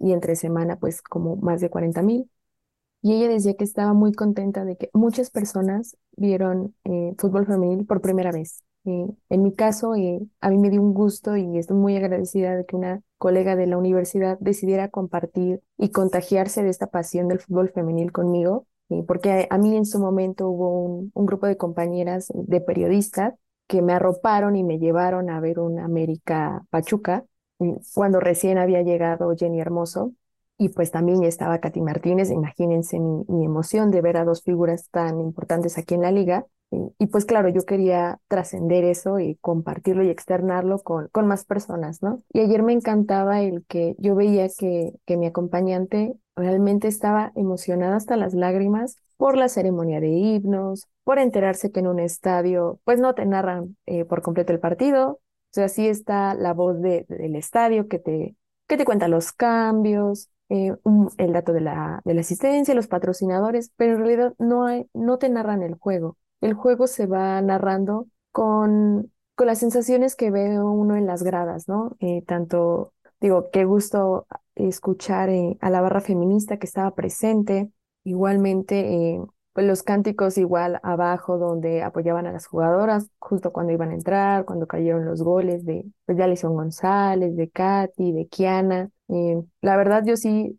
y 0.02 0.14
entre 0.14 0.36
semana 0.36 0.78
pues 0.78 1.02
como 1.02 1.36
más 1.38 1.62
de 1.62 1.70
40 1.70 2.02
mil. 2.02 2.30
Y 3.02 3.14
ella 3.14 3.30
decía 3.30 3.56
que 3.56 3.64
estaba 3.64 3.94
muy 3.94 4.14
contenta 4.14 4.64
de 4.64 4.78
que 4.78 4.90
muchas 4.94 5.32
personas 5.32 5.98
vieron 6.16 6.76
eh, 6.84 7.14
fútbol 7.18 7.48
femenil 7.48 7.86
por 7.86 8.02
primera 8.02 8.32
vez. 8.32 8.64
Eh, 8.86 9.08
en 9.30 9.44
mi 9.44 9.54
caso, 9.54 9.96
eh, 9.96 10.20
a 10.40 10.50
mí 10.50 10.58
me 10.58 10.70
dio 10.70 10.82
un 10.82 10.94
gusto 10.94 11.36
y 11.36 11.58
estoy 11.58 11.78
muy 11.78 11.96
agradecida 11.98 12.56
de 12.56 12.66
que 12.66 12.76
una 12.76 13.02
colega 13.18 13.56
de 13.56 13.68
la 13.68 13.78
universidad 13.78 14.38
decidiera 14.40 14.90
compartir 14.90 15.62
y 15.78 15.90
contagiarse 15.90 16.64
de 16.64 16.70
esta 16.70 16.88
pasión 16.88 17.28
del 17.28 17.40
fútbol 17.40 17.70
femenil 17.70 18.12
conmigo, 18.12 18.68
porque 19.08 19.48
a, 19.50 19.58
mí 19.58 19.76
en 19.78 19.86
su 19.86 20.00
momento 20.00 20.50
hubo 20.50 20.84
un, 20.84 21.12
un 21.14 21.26
grupo 21.26 21.48
de 21.48 21.58
compañeras 21.58 22.28
de 22.34 22.60
periodistas 22.62 23.36
que 23.68 23.82
me 23.82 23.94
arroparon 23.94 24.56
y 24.58 24.64
me 24.64 24.80
llevaron 24.80 25.30
a 25.30 25.40
ver 25.40 25.60
un 25.60 25.80
América 25.80 26.66
Pachuca 26.70 27.26
cuando 27.93 28.19
recién 28.19 28.58
había 28.58 28.82
llegado 28.82 29.36
Jenny 29.38 29.60
Hermoso 29.60 30.13
y 30.58 30.69
pues 30.69 30.91
también 30.91 31.24
estaba 31.24 31.60
Katy 31.60 31.82
Martínez, 31.82 32.30
imagínense 32.30 33.00
mi, 33.00 33.45
emoción 33.45 33.89
de 33.89 34.02
ver 34.02 34.17
a 34.17 34.26
dos 34.26 34.43
figuras 34.43 34.89
tan 34.89 35.19
importantes 35.19 35.78
aquí 35.78 35.95
en 35.95 36.02
la 36.02 36.12
liga. 36.12 36.45
Y, 37.00 37.08
pues 37.08 37.26
claro, 37.26 37.50
yo 37.50 37.63
quería 37.63 38.19
trascender 38.30 38.86
eso 38.86 39.19
y 39.19 39.36
compartirlo 39.41 40.04
y 40.04 40.10
externarlo 40.10 40.80
con, 40.80 41.10
con 41.10 41.28
más 41.28 41.43
personas, 41.43 42.02
¿no? 42.02 42.24
Y 42.32 42.39
ayer 42.39 42.63
me 42.63 42.71
encantaba 42.71 43.41
el 43.41 43.65
que 43.67 43.95
yo 43.97 44.15
veía 44.15 44.47
que, 44.58 44.93
que 45.06 45.17
mi 45.17 45.26
acompañante 45.26 46.13
realmente 46.36 46.88
estaba 46.88 47.34
emocionada 47.36 47.97
hasta 47.97 48.15
las 48.15 48.34
lágrimas 48.34 48.95
por 49.17 49.38
la 49.38 49.50
ceremonia 49.50 50.00
de 50.00 50.10
himnos, 50.10 50.88
por 51.04 51.19
enterarse 51.19 51.71
que 51.71 51.82
en 51.82 51.88
un 51.88 52.00
estadio 52.00 52.80
pues 52.86 53.00
no 53.00 53.13
te 53.13 53.26
narran 53.26 53.78
eh, 53.86 54.06
por 54.06 54.21
completo 54.21 54.54
el 54.54 54.60
partido, 54.60 55.19
o 55.52 55.54
sea, 55.54 55.68
sí 55.70 55.88
está 55.88 56.34
la 56.34 56.54
voz 56.54 56.82
de, 56.82 57.06
del 57.10 57.36
estadio 57.36 57.88
que 57.90 58.00
te, 58.00 58.36
que 58.68 58.78
te 58.78 58.86
cuenta 58.86 59.08
los 59.10 59.34
cambios, 59.34 60.30
eh, 60.50 60.74
el 61.18 61.34
dato 61.34 61.52
de 61.54 61.62
la, 61.62 62.02
de 62.06 62.14
la 62.14 62.22
asistencia, 62.22 62.74
los 62.74 62.88
patrocinadores, 62.88 63.72
pero 63.76 63.94
en 63.94 64.00
realidad 64.00 64.34
no, 64.40 64.66
hay, 64.66 64.90
no 64.94 65.18
te 65.18 65.30
narran 65.30 65.62
el 65.64 65.76
juego. 65.76 66.18
El 66.40 66.54
juego 66.54 66.88
se 66.88 67.06
va 67.06 67.42
narrando 67.42 68.08
con, 68.32 69.12
con 69.36 69.48
las 69.48 69.60
sensaciones 69.60 70.16
que 70.16 70.32
ve 70.32 70.62
uno 70.62 70.96
en 70.96 71.06
las 71.06 71.22
gradas, 71.24 71.68
¿no? 71.68 71.96
Eh, 72.00 72.24
tanto, 72.26 72.94
digo, 73.20 73.50
qué 73.52 73.66
gusto 73.66 74.28
escuchar 74.56 75.30
eh, 75.30 75.58
a 75.62 75.70
la 75.70 75.82
barra 75.82 76.02
feminista 76.02 76.58
que 76.58 76.66
estaba 76.66 76.96
presente, 76.96 77.72
igualmente 78.04 79.20
pues 79.54 79.68
los 79.68 79.84
cánticos 79.84 80.38
igual 80.38 80.80
abajo 80.84 81.38
donde 81.38 81.84
apoyaban 81.84 82.26
a 82.28 82.32
las 82.32 82.48
jugadoras 82.48 83.10
justo 83.20 83.52
cuando 83.52 83.74
iban 83.74 83.92
a 83.92 83.94
entrar, 83.96 84.46
cuando 84.46 84.68
cayeron 84.68 85.06
los 85.06 85.22
goles 85.22 85.66
de 85.66 85.86
pues, 86.06 86.18
de 86.18 86.24
Alison 86.24 86.56
González, 86.56 87.36
de 87.36 87.50
Katy, 87.50 88.12
de 88.14 88.28
Kiana. 88.28 88.90
Eh, 89.10 89.42
la 89.62 89.76
verdad 89.78 90.04
yo 90.06 90.16
sí 90.16 90.58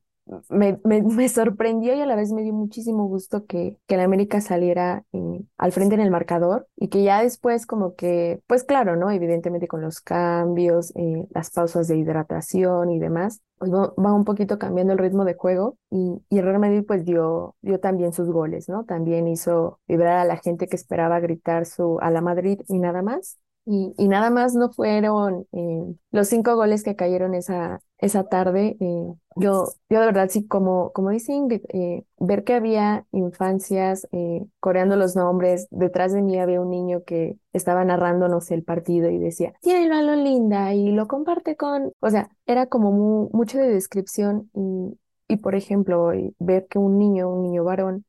me, 0.49 0.79
me, 0.85 1.29
sorprendió 1.29 1.95
y 1.95 2.01
a 2.01 2.07
la 2.07 2.17
vez 2.17 2.33
me 2.33 2.43
dio 2.43 2.53
muchísimo 2.53 3.07
gusto 3.07 3.47
que, 3.47 3.77
que 3.87 3.97
la 3.97 4.05
América 4.05 4.41
saliera 4.41 5.05
eh, 5.13 5.41
al 5.59 5.73
frente 5.73 5.95
en 5.95 6.01
el 6.01 6.11
marcador 6.11 6.69
y 6.77 6.89
que 6.89 7.03
ya 7.03 7.23
después 7.23 7.67
como 7.67 7.95
que, 7.95 8.41
pues 8.47 8.65
claro, 8.65 8.97
¿no? 8.97 9.11
Evidentemente 9.11 9.69
con 9.69 9.81
los 9.81 10.01
cambios, 10.01 10.93
eh, 10.97 11.27
las 11.31 11.51
pausas 11.51 11.89
de 11.89 11.99
hidratación 11.99 12.91
y 12.91 12.99
demás, 12.99 13.43
pues 13.59 13.71
va, 13.73 14.13
un 14.13 14.25
poquito 14.25 14.59
cambiando 14.59 14.93
el 14.93 14.99
ritmo 14.99 15.25
de 15.25 15.35
juego 15.35 15.77
y, 15.91 16.21
y 16.29 16.39
el 16.39 16.45
Real 16.45 16.59
Madrid 16.59 16.85
pues 16.87 17.05
dio, 17.05 17.57
dio 17.63 17.81
también 17.81 18.13
sus 18.13 18.29
goles, 18.29 18.69
¿no? 18.69 18.85
También 18.85 19.29
hizo 19.29 19.81
vibrar 19.87 20.19
a 20.19 20.25
la 20.25 20.37
gente 20.37 20.67
que 20.67 20.77
esperaba 20.77 21.21
gritar 21.21 21.67
su 21.67 21.99
a 22.01 22.11
la 22.11 22.21
Madrid 22.21 22.61
y 22.69 22.79
nada 22.79 23.03
más. 23.03 23.39
Y, 23.65 23.95
y 23.97 24.09
nada 24.09 24.31
más 24.31 24.57
no 24.57 24.73
fueron 24.73 25.47
eh, 25.53 25.95
los 26.11 26.27
cinco 26.27 26.57
goles 26.57 26.83
que 26.83 26.97
cayeron 26.97 27.35
esa, 27.35 27.81
esa 28.03 28.25
tarde, 28.25 28.77
eh, 28.81 29.15
yo, 29.37 29.73
yo 29.89 30.01
de 30.01 30.07
verdad 30.07 30.29
sí, 30.29 30.47
como, 30.47 30.93
como 30.93 31.11
dice 31.11 31.33
Ingrid, 31.33 31.63
eh, 31.69 32.05
ver 32.19 32.43
que 32.43 32.55
había 32.55 33.07
infancias 33.13 34.09
eh, 34.11 34.45
coreando 34.59 34.97
los 34.97 35.15
nombres, 35.15 35.69
detrás 35.71 36.13
de 36.13 36.21
mí 36.21 36.39
había 36.39 36.61
un 36.61 36.71
niño 36.71 37.05
que 37.05 37.39
estaba 37.53 37.85
narrándonos 37.85 38.51
el 38.51 38.65
partido 38.65 39.09
y 39.09 39.19
decía, 39.19 39.55
tiene 39.63 39.85
el 39.85 39.91
balón 39.91 40.25
linda 40.25 40.75
y 40.75 40.91
lo 40.91 41.07
comparte 41.07 41.57
con, 41.57 41.93
o 42.01 42.11
sea, 42.11 42.29
era 42.45 42.67
como 42.67 43.31
mucho 43.33 43.59
de 43.59 43.69
descripción 43.69 44.51
y, 44.53 44.99
y, 45.29 45.37
por 45.37 45.55
ejemplo, 45.55 46.11
ver 46.41 46.67
que 46.69 46.81
un 46.81 46.99
niño, 46.99 47.31
un 47.31 47.43
niño 47.43 47.63
varón, 47.63 48.05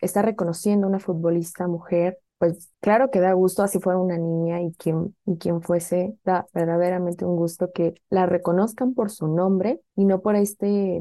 está 0.00 0.22
reconociendo 0.22 0.86
a 0.86 0.90
una 0.90 1.00
futbolista 1.00 1.66
mujer 1.66 2.18
pues 2.38 2.70
claro 2.80 3.10
que 3.10 3.20
da 3.20 3.32
gusto, 3.32 3.62
así 3.62 3.80
fuera 3.80 3.98
una 3.98 4.16
niña 4.18 4.60
y 4.62 4.72
quien, 4.74 5.16
y 5.26 5.36
quien 5.38 5.60
fuese, 5.62 6.16
da 6.24 6.46
verdaderamente 6.54 7.24
un 7.24 7.36
gusto 7.36 7.72
que 7.72 7.94
la 8.10 8.26
reconozcan 8.26 8.94
por 8.94 9.10
su 9.10 9.26
nombre 9.28 9.80
y 9.96 10.04
no 10.04 10.20
por 10.22 10.36
este, 10.36 11.00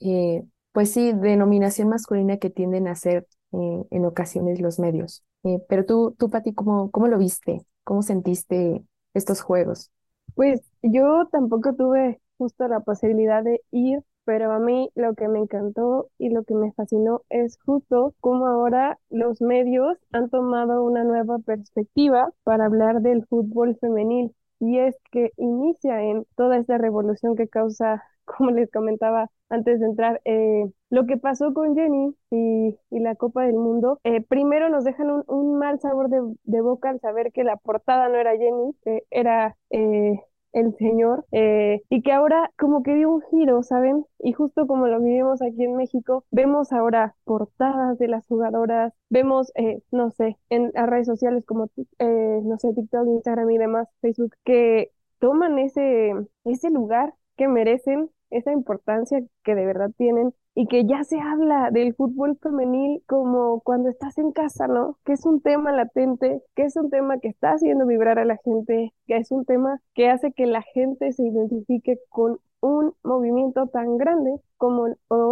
eh, 0.00 0.44
pues 0.72 0.90
sí, 0.92 1.12
denominación 1.12 1.88
masculina 1.88 2.38
que 2.38 2.50
tienden 2.50 2.88
a 2.88 2.92
hacer 2.92 3.26
eh, 3.52 3.84
en 3.90 4.04
ocasiones 4.04 4.60
los 4.60 4.78
medios. 4.78 5.24
Eh, 5.44 5.60
pero 5.68 5.84
tú, 5.84 6.14
tú, 6.18 6.30
Pati, 6.30 6.54
¿cómo, 6.54 6.90
¿cómo 6.90 7.06
lo 7.08 7.18
viste? 7.18 7.62
¿Cómo 7.84 8.02
sentiste 8.02 8.82
estos 9.14 9.42
juegos? 9.42 9.90
Pues 10.34 10.60
yo 10.82 11.28
tampoco 11.30 11.74
tuve 11.74 12.20
justo 12.38 12.66
la 12.66 12.80
posibilidad 12.80 13.42
de 13.44 13.62
ir 13.70 14.00
pero 14.24 14.52
a 14.52 14.58
mí 14.58 14.90
lo 14.94 15.14
que 15.14 15.28
me 15.28 15.38
encantó 15.40 16.08
y 16.18 16.30
lo 16.30 16.44
que 16.44 16.54
me 16.54 16.72
fascinó 16.72 17.22
es 17.30 17.58
justo 17.64 18.14
cómo 18.20 18.46
ahora 18.46 18.98
los 19.10 19.40
medios 19.40 19.98
han 20.12 20.30
tomado 20.30 20.84
una 20.84 21.04
nueva 21.04 21.38
perspectiva 21.38 22.32
para 22.42 22.66
hablar 22.66 23.00
del 23.00 23.26
fútbol 23.26 23.76
femenil. 23.80 24.34
Y 24.60 24.78
es 24.78 24.96
que 25.10 25.32
inicia 25.36 26.02
en 26.02 26.24
toda 26.36 26.56
esta 26.58 26.78
revolución 26.78 27.36
que 27.36 27.48
causa, 27.48 28.02
como 28.24 28.50
les 28.50 28.70
comentaba 28.70 29.30
antes 29.50 29.80
de 29.80 29.86
entrar, 29.86 30.20
eh, 30.24 30.64
lo 30.90 31.06
que 31.06 31.16
pasó 31.18 31.52
con 31.52 31.74
Jenny 31.74 32.14
y, 32.30 32.76
la 32.90 33.14
Copa 33.16 33.42
del 33.44 33.54
Mundo, 33.56 34.00
eh, 34.04 34.22
primero 34.22 34.70
nos 34.70 34.84
dejan 34.84 35.22
un, 35.26 35.58
mal 35.58 35.78
sabor 35.80 36.08
de, 36.08 36.60
boca 36.62 36.88
al 36.90 37.00
saber 37.00 37.32
que 37.32 37.44
la 37.44 37.56
portada 37.56 38.08
no 38.08 38.16
era 38.16 38.36
Jenny, 38.36 38.74
era 39.10 39.56
eh, 39.70 40.20
el 40.54 40.74
Señor, 40.76 41.26
eh, 41.32 41.82
y 41.90 42.02
que 42.02 42.12
ahora 42.12 42.50
como 42.58 42.82
que 42.82 42.94
dio 42.94 43.10
un 43.10 43.22
giro, 43.30 43.62
¿saben? 43.62 44.06
Y 44.20 44.32
justo 44.32 44.66
como 44.66 44.86
lo 44.86 45.00
vivimos 45.00 45.42
aquí 45.42 45.64
en 45.64 45.76
México, 45.76 46.24
vemos 46.30 46.72
ahora 46.72 47.16
portadas 47.24 47.98
de 47.98 48.08
las 48.08 48.26
jugadoras, 48.26 48.94
vemos, 49.10 49.52
eh, 49.56 49.82
no 49.90 50.10
sé, 50.10 50.38
en 50.50 50.70
las 50.74 50.88
redes 50.88 51.06
sociales 51.06 51.44
como, 51.44 51.68
eh, 51.98 52.40
no 52.42 52.58
sé, 52.58 52.72
TikTok, 52.72 53.06
Instagram 53.06 53.50
y 53.50 53.58
demás, 53.58 53.88
Facebook, 54.00 54.34
que 54.44 54.90
toman 55.18 55.58
ese, 55.58 56.12
ese 56.44 56.70
lugar 56.70 57.14
que 57.36 57.48
merecen, 57.48 58.10
esa 58.30 58.52
importancia 58.52 59.22
que 59.42 59.54
de 59.54 59.66
verdad 59.66 59.90
tienen 59.96 60.34
y 60.54 60.66
que 60.66 60.84
ya 60.86 61.04
se 61.04 61.20
habla 61.20 61.70
del 61.70 61.94
fútbol 61.94 62.38
femenil 62.40 63.02
como 63.06 63.60
cuando 63.60 63.88
estás 63.88 64.18
en 64.18 64.32
casa, 64.32 64.68
¿no? 64.68 64.98
Que 65.04 65.12
es 65.14 65.26
un 65.26 65.40
tema 65.40 65.72
latente, 65.72 66.42
que 66.54 66.64
es 66.64 66.76
un 66.76 66.90
tema 66.90 67.18
que 67.18 67.28
está 67.28 67.52
haciendo 67.52 67.86
vibrar 67.86 68.18
a 68.18 68.24
la 68.24 68.38
gente, 68.44 68.92
que 69.06 69.16
es 69.16 69.30
un 69.32 69.44
tema 69.44 69.80
que 69.94 70.10
hace 70.10 70.32
que 70.32 70.46
la 70.46 70.62
gente 70.62 71.12
se 71.12 71.24
identifique 71.24 71.98
con 72.08 72.38
un 72.60 72.94
movimiento 73.02 73.66
tan 73.66 73.98
grande 73.98 74.40
como 74.56 74.86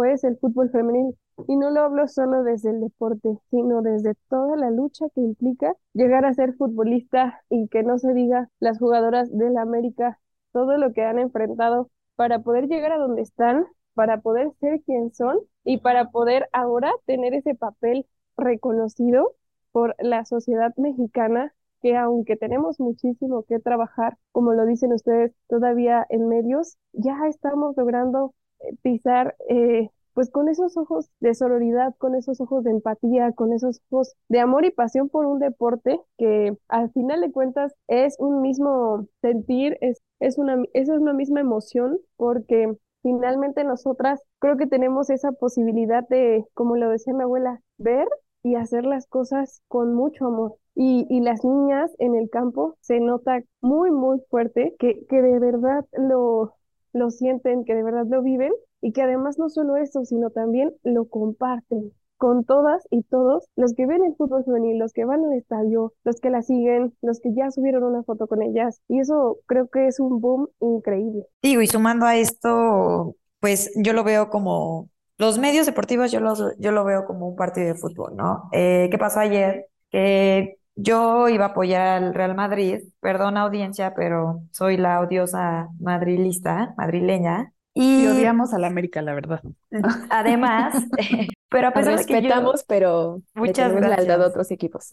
es 0.05 0.23
el 0.23 0.37
fútbol 0.37 0.69
femenil. 0.69 1.15
Y 1.47 1.55
no 1.55 1.71
lo 1.71 1.81
hablo 1.81 2.07
solo 2.07 2.43
desde 2.43 2.69
el 2.69 2.81
deporte, 2.81 3.39
sino 3.49 3.81
desde 3.81 4.13
toda 4.29 4.55
la 4.55 4.69
lucha 4.69 5.07
que 5.15 5.21
implica 5.21 5.73
llegar 5.93 6.25
a 6.25 6.33
ser 6.33 6.53
futbolista 6.53 7.41
y 7.49 7.67
que 7.69 7.81
no 7.81 7.97
se 7.97 8.13
diga 8.13 8.49
las 8.59 8.77
jugadoras 8.77 9.35
de 9.35 9.49
la 9.49 9.63
América, 9.63 10.19
todo 10.51 10.77
lo 10.77 10.93
que 10.93 11.03
han 11.03 11.17
enfrentado 11.17 11.89
para 12.15 12.39
poder 12.39 12.67
llegar 12.67 12.91
a 12.91 12.97
donde 12.99 13.23
están 13.23 13.65
para 13.93 14.21
poder 14.21 14.51
ser 14.59 14.81
quien 14.83 15.13
son 15.13 15.39
y 15.63 15.77
para 15.79 16.11
poder 16.11 16.49
ahora 16.51 16.91
tener 17.05 17.33
ese 17.33 17.55
papel 17.55 18.05
reconocido 18.37 19.35
por 19.71 19.95
la 19.99 20.25
sociedad 20.25 20.73
mexicana 20.77 21.53
que 21.81 21.97
aunque 21.97 22.37
tenemos 22.37 22.79
muchísimo 22.79 23.43
que 23.43 23.59
trabajar, 23.59 24.17
como 24.31 24.53
lo 24.53 24.65
dicen 24.65 24.93
ustedes 24.93 25.33
todavía 25.49 26.05
en 26.09 26.29
medios, 26.29 26.77
ya 26.93 27.17
estamos 27.27 27.75
logrando 27.75 28.33
eh, 28.61 28.75
pisar 28.81 29.35
eh, 29.49 29.89
pues 30.13 30.29
con 30.29 30.47
esos 30.47 30.77
ojos 30.77 31.09
de 31.19 31.33
sororidad, 31.33 31.93
con 31.97 32.15
esos 32.15 32.39
ojos 32.39 32.63
de 32.63 32.71
empatía, 32.71 33.31
con 33.33 33.51
esos 33.51 33.81
ojos 33.89 34.15
de 34.29 34.39
amor 34.39 34.63
y 34.65 34.71
pasión 34.71 35.09
por 35.09 35.25
un 35.25 35.39
deporte 35.39 35.99
que 36.17 36.55
al 36.67 36.91
final 36.91 37.21
de 37.21 37.31
cuentas 37.31 37.73
es 37.87 38.15
un 38.19 38.41
mismo 38.41 39.07
sentir, 39.21 39.77
es, 39.81 40.01
es, 40.19 40.37
una, 40.37 40.63
es 40.73 40.89
una 40.89 41.13
misma 41.13 41.41
emoción, 41.41 41.99
porque 42.15 42.77
finalmente 43.03 43.63
nosotras 43.65 44.21
creo 44.39 44.57
que 44.57 44.67
tenemos 44.67 45.09
esa 45.11 45.31
posibilidad 45.33 46.07
de, 46.09 46.45
como 46.55 46.75
lo 46.77 46.89
decía 46.89 47.13
mi 47.13 47.23
abuela, 47.23 47.61
ver 47.77 48.07
y 48.43 48.55
hacer 48.55 48.85
las 48.85 49.07
cosas 49.07 49.61
con 49.67 49.93
mucho 49.93 50.25
amor. 50.27 50.55
Y, 50.75 51.05
y 51.09 51.21
las 51.21 51.43
niñas 51.45 51.91
en 51.99 52.15
el 52.15 52.29
campo 52.31 52.77
se 52.81 52.99
nota 52.99 53.41
muy, 53.61 53.91
muy 53.91 54.19
fuerte 54.29 54.75
que, 54.79 55.05
que 55.07 55.21
de 55.21 55.39
verdad 55.39 55.85
lo, 55.93 56.55
lo 56.93 57.11
sienten, 57.11 57.65
que 57.65 57.75
de 57.75 57.83
verdad 57.83 58.05
lo 58.09 58.23
viven 58.23 58.51
y 58.81 58.91
que 58.93 59.03
además 59.03 59.37
no 59.39 59.49
solo 59.49 59.77
eso, 59.77 60.03
sino 60.05 60.31
también 60.31 60.73
lo 60.83 61.05
comparten 61.07 61.93
con 62.23 62.45
todas 62.45 62.87
y 62.89 63.03
todos 63.03 63.49
los 63.57 63.73
que 63.73 63.85
ven 63.85 64.01
el 64.05 64.15
fútbol 64.15 64.45
femenil, 64.45 64.79
los 64.79 64.93
que 64.93 65.03
van 65.03 65.25
al 65.25 65.33
estadio, 65.33 65.91
los 66.05 66.21
que 66.21 66.29
la 66.29 66.41
siguen, 66.41 66.93
los 67.01 67.19
que 67.19 67.33
ya 67.35 67.51
subieron 67.51 67.83
una 67.83 68.01
foto 68.03 68.27
con 68.27 68.41
ellas. 68.41 68.79
Y 68.87 69.01
eso 69.01 69.39
creo 69.45 69.67
que 69.67 69.87
es 69.87 69.99
un 69.99 70.21
boom 70.21 70.47
increíble. 70.61 71.25
Digo, 71.41 71.61
y 71.61 71.67
sumando 71.67 72.05
a 72.05 72.15
esto, 72.15 73.17
pues 73.41 73.73
yo 73.75 73.91
lo 73.91 74.05
veo 74.05 74.29
como 74.29 74.89
los 75.17 75.37
medios 75.37 75.65
deportivos, 75.65 76.13
yo, 76.13 76.21
los, 76.21 76.41
yo 76.59 76.71
lo 76.71 76.85
veo 76.85 77.03
como 77.03 77.27
un 77.27 77.35
partido 77.35 77.67
de 77.67 77.75
fútbol, 77.75 78.15
¿no? 78.15 78.47
Eh, 78.53 78.87
¿Qué 78.89 78.97
pasó 78.97 79.19
ayer? 79.19 79.65
Que 79.89 80.59
yo 80.75 81.27
iba 81.27 81.47
a 81.47 81.49
apoyar 81.49 82.03
al 82.03 82.13
Real 82.13 82.35
Madrid, 82.35 82.83
perdón 83.01 83.35
audiencia, 83.35 83.93
pero 83.97 84.43
soy 84.51 84.77
la 84.77 85.01
odiosa 85.01 85.67
madrilista, 85.77 86.73
madrileña, 86.77 87.52
y, 87.73 88.05
odiamos 88.05 88.53
a 88.53 88.59
la 88.59 88.67
América, 88.67 89.01
la 89.01 89.13
verdad. 89.13 89.41
Además, 90.09 90.75
pero 91.49 91.67
a 91.67 91.71
pesar 91.71 91.97
de 91.97 92.05
que 92.05 92.13
respetamos, 92.13 92.63
pero 92.67 93.21
muchas 93.35 93.73
gracias 93.73 94.19
a 94.19 94.27
otros 94.27 94.51
equipos. 94.51 94.91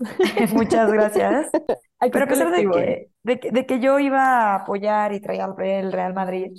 muchas 0.53 0.91
gracias. 0.91 1.51
pero 2.13 2.25
a 2.25 2.29
pesar 2.29 2.51
de 2.51 3.11
que, 3.23 3.51
de, 3.51 3.67
que 3.67 3.81
yo 3.81 3.99
iba 3.99 4.53
a 4.53 4.55
apoyar 4.57 5.13
y 5.13 5.21
traer 5.21 5.85
el 5.85 5.93
Real 5.93 6.15
Madrid, 6.15 6.53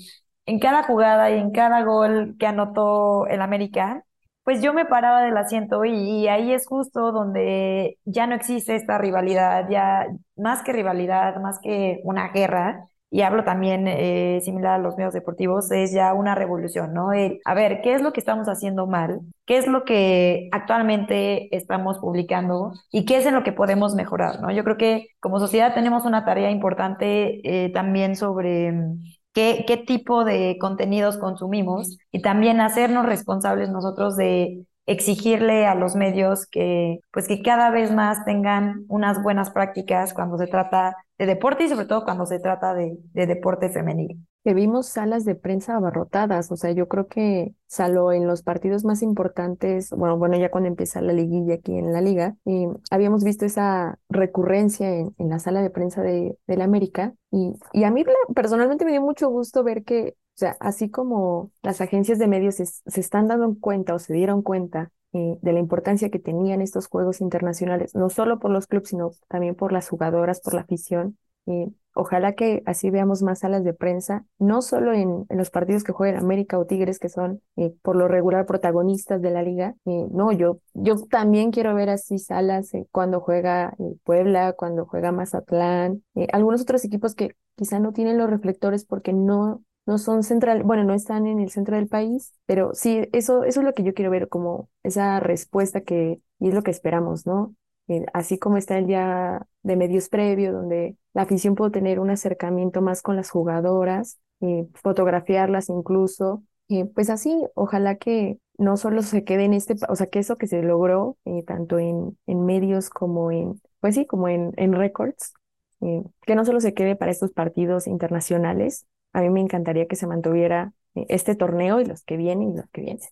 en 0.45 0.59
cada 0.59 0.83
jugada 0.83 1.31
y 1.31 1.39
en 1.39 1.51
cada 1.51 1.83
gol 1.83 2.35
que 2.39 2.45
anotó 2.45 3.25
el 3.27 3.41
América, 3.41 4.03
pues 4.43 4.61
yo 4.61 4.73
me 4.73 4.85
paraba 4.85 5.21
del 5.23 5.37
asiento 5.37 5.85
y, 5.85 5.91
y, 5.93 6.27
ahí 6.27 6.51
es 6.51 6.67
justo 6.67 7.11
donde 7.11 7.97
ya 8.05 8.25
no 8.27 8.35
existe 8.35 8.75
esta 8.75 8.97
rivalidad, 8.97 9.69
ya 9.69 10.07
más 10.35 10.63
que 10.63 10.73
rivalidad, 10.73 11.39
más 11.39 11.59
que 11.61 11.99
una 12.03 12.29
guerra, 12.29 12.87
y 13.13 13.21
hablo 13.21 13.43
también 13.43 13.87
eh, 13.89 14.39
similar 14.41 14.75
a 14.75 14.77
los 14.83 14.95
medios 14.95 15.13
deportivos, 15.13 15.69
es 15.71 15.91
ya 15.91 16.13
una 16.13 16.33
revolución, 16.33 16.93
¿no? 16.93 17.09
a 17.43 17.53
ver, 17.53 17.81
¿qué 17.81 17.93
es 17.93 18.01
lo 18.01 18.13
que 18.13 18.21
estamos 18.21 18.47
haciendo 18.47 18.87
mal? 18.87 19.19
¿Qué 19.45 19.57
es 19.57 19.67
lo 19.67 19.83
que 19.83 20.47
actualmente 20.53 21.53
estamos 21.55 21.99
publicando? 21.99 22.71
¿Y 22.89 23.05
qué 23.05 23.17
es 23.17 23.25
en 23.25 23.35
lo 23.35 23.43
que 23.43 23.51
podemos 23.51 23.95
mejorar, 23.95 24.39
¿no? 24.39 24.49
Yo 24.49 24.63
creo 24.63 24.77
que 24.77 25.07
como 25.19 25.39
sociedad 25.39 25.73
tenemos 25.73 26.05
una 26.05 26.23
tarea 26.23 26.51
importante 26.51 27.65
eh, 27.65 27.69
también 27.73 28.15
sobre 28.15 28.71
mm, 28.71 29.03
qué, 29.33 29.65
qué 29.67 29.75
tipo 29.75 30.23
de 30.23 30.57
contenidos 30.57 31.17
consumimos 31.17 31.97
y 32.13 32.21
también 32.21 32.61
hacernos 32.61 33.05
responsables 33.05 33.69
nosotros 33.69 34.15
de 34.15 34.65
exigirle 34.85 35.65
a 35.65 35.75
los 35.75 35.95
medios 35.95 36.47
que 36.47 36.99
pues 37.11 37.27
que 37.27 37.41
cada 37.41 37.69
vez 37.69 37.91
más 37.91 38.25
tengan 38.25 38.85
unas 38.87 39.21
buenas 39.21 39.51
prácticas 39.51 40.13
cuando 40.13 40.37
se 40.37 40.47
trata 40.47 40.95
de 41.17 41.25
deporte 41.25 41.65
y 41.65 41.69
sobre 41.69 41.85
todo 41.85 42.03
cuando 42.03 42.25
se 42.25 42.39
trata 42.39 42.73
de, 42.73 42.97
de 43.13 43.27
deporte 43.27 43.69
femenino. 43.69 44.19
Que 44.43 44.55
vimos 44.55 44.87
salas 44.87 45.23
de 45.23 45.35
prensa 45.35 45.75
abarrotadas, 45.75 46.51
o 46.51 46.55
sea, 46.55 46.71
yo 46.71 46.87
creo 46.87 47.07
que 47.07 47.53
salvo 47.67 48.11
en 48.11 48.25
los 48.25 48.41
partidos 48.41 48.83
más 48.83 49.03
importantes, 49.03 49.91
bueno, 49.91 50.17
bueno, 50.17 50.35
ya 50.35 50.49
cuando 50.49 50.67
empieza 50.67 50.99
la 50.99 51.13
liguilla 51.13 51.53
aquí 51.53 51.77
en 51.77 51.93
la 51.93 52.01
liga, 52.01 52.35
y 52.43 52.65
habíamos 52.89 53.23
visto 53.23 53.45
esa 53.45 53.99
recurrencia 54.09 54.89
en, 54.89 55.13
en 55.19 55.29
la 55.29 55.37
sala 55.37 55.61
de 55.61 55.69
prensa 55.69 56.01
de, 56.01 56.39
de 56.47 56.57
la 56.57 56.63
América, 56.63 57.13
y, 57.29 57.53
y 57.71 57.83
a 57.83 57.91
mí 57.91 58.03
personalmente 58.33 58.83
me 58.83 58.91
dio 58.91 59.01
mucho 59.03 59.29
gusto 59.29 59.63
ver 59.63 59.83
que 59.83 60.15
o 60.35 60.39
sea, 60.41 60.57
así 60.59 60.89
como 60.89 61.51
las 61.61 61.81
agencias 61.81 62.17
de 62.17 62.27
medios 62.27 62.55
se, 62.55 62.63
están 62.99 63.27
dando 63.27 63.55
cuenta 63.59 63.93
o 63.93 63.99
se 63.99 64.13
dieron 64.13 64.41
cuenta 64.41 64.91
eh, 65.13 65.37
de 65.41 65.53
la 65.53 65.59
importancia 65.59 66.09
que 66.09 66.19
tenían 66.19 66.61
estos 66.61 66.87
juegos 66.87 67.19
internacionales, 67.21 67.95
no 67.95 68.09
solo 68.09 68.39
por 68.39 68.49
los 68.49 68.65
clubes, 68.65 68.89
sino 68.89 69.11
también 69.27 69.55
por 69.55 69.73
las 69.73 69.89
jugadoras, 69.89 70.39
por 70.39 70.53
la 70.53 70.61
afición. 70.61 71.17
Eh, 71.47 71.67
ojalá 71.93 72.33
que 72.33 72.63
así 72.65 72.89
veamos 72.89 73.21
más 73.23 73.39
salas 73.39 73.63
de 73.65 73.73
prensa, 73.73 74.25
no 74.39 74.61
solo 74.61 74.93
en, 74.93 75.25
los 75.29 75.49
partidos 75.49 75.83
que 75.83 75.91
juegan 75.91 76.23
América 76.23 76.57
o 76.57 76.65
Tigres, 76.65 76.97
que 76.97 77.09
son 77.09 77.41
eh, 77.57 77.73
por 77.81 77.97
lo 77.97 78.07
regular 78.07 78.45
protagonistas 78.45 79.21
de 79.21 79.31
la 79.31 79.43
liga. 79.43 79.75
no, 79.85 80.31
yo, 80.31 80.59
yo 80.73 80.95
también 81.07 81.51
quiero 81.51 81.75
ver 81.75 81.89
así 81.89 82.17
salas 82.17 82.71
cuando 82.91 83.19
juega 83.19 83.75
Puebla, 84.05 84.53
cuando 84.53 84.85
juega 84.85 85.11
Mazatlán, 85.11 86.03
algunos 86.31 86.61
otros 86.61 86.85
equipos 86.85 87.15
que 87.15 87.35
quizá 87.55 87.79
no 87.79 87.91
tienen 87.91 88.17
los 88.17 88.29
reflectores 88.29 88.85
porque 88.85 89.11
no 89.11 89.61
no 89.85 89.97
son 89.97 90.23
central, 90.23 90.63
bueno, 90.63 90.83
no 90.83 90.93
están 90.93 91.27
en 91.27 91.39
el 91.39 91.49
centro 91.51 91.75
del 91.75 91.87
país, 91.87 92.33
pero 92.45 92.71
sí, 92.73 93.07
eso, 93.13 93.43
eso 93.43 93.59
es 93.61 93.65
lo 93.65 93.73
que 93.73 93.83
yo 93.83 93.93
quiero 93.93 94.11
ver 94.11 94.29
como 94.29 94.69
esa 94.83 95.19
respuesta 95.19 95.81
que, 95.81 96.21
y 96.39 96.49
es 96.49 96.53
lo 96.53 96.63
que 96.63 96.71
esperamos, 96.71 97.25
¿no? 97.25 97.55
Eh, 97.87 98.05
así 98.13 98.37
como 98.39 98.57
está 98.57 98.77
el 98.77 98.87
día 98.87 99.45
de 99.63 99.75
medios 99.75 100.07
previo, 100.09 100.53
donde 100.53 100.97
la 101.13 101.23
afición 101.23 101.55
puede 101.55 101.71
tener 101.71 101.99
un 101.99 102.09
acercamiento 102.09 102.81
más 102.81 103.01
con 103.01 103.15
las 103.15 103.29
jugadoras, 103.29 104.19
eh, 104.41 104.67
fotografiarlas 104.75 105.69
incluso, 105.69 106.43
eh, 106.69 106.85
pues 106.85 107.09
así, 107.09 107.43
ojalá 107.55 107.95
que 107.95 108.39
no 108.57 108.77
solo 108.77 109.01
se 109.01 109.23
quede 109.23 109.45
en 109.45 109.53
este, 109.53 109.75
o 109.89 109.95
sea, 109.95 110.07
que 110.07 110.19
eso 110.19 110.35
que 110.37 110.47
se 110.47 110.61
logró, 110.61 111.17
tanto 111.47 111.79
en, 111.79 112.17
en 112.27 112.45
medios 112.45 112.89
como 112.89 113.31
en, 113.31 113.59
pues 113.79 113.95
sí, 113.95 114.05
como 114.05 114.27
en, 114.29 114.53
en 114.57 114.73
récords, 114.73 115.33
que 115.79 116.35
no 116.35 116.45
solo 116.45 116.59
se 116.59 116.73
quede 116.73 116.95
para 116.95 117.11
estos 117.11 117.31
partidos 117.31 117.87
internacionales, 117.87 118.85
a 119.13 119.21
mí 119.21 119.29
me 119.29 119.41
encantaría 119.41 119.87
que 119.87 119.95
se 119.95 120.07
mantuviera 120.07 120.73
eh, 120.95 121.05
este 121.09 121.35
torneo 121.35 121.79
y 121.81 121.85
los 121.85 122.03
que 122.03 122.17
vienen 122.17 122.53
y 122.53 122.57
los 122.57 122.69
que 122.71 122.81
vienen. 122.81 123.03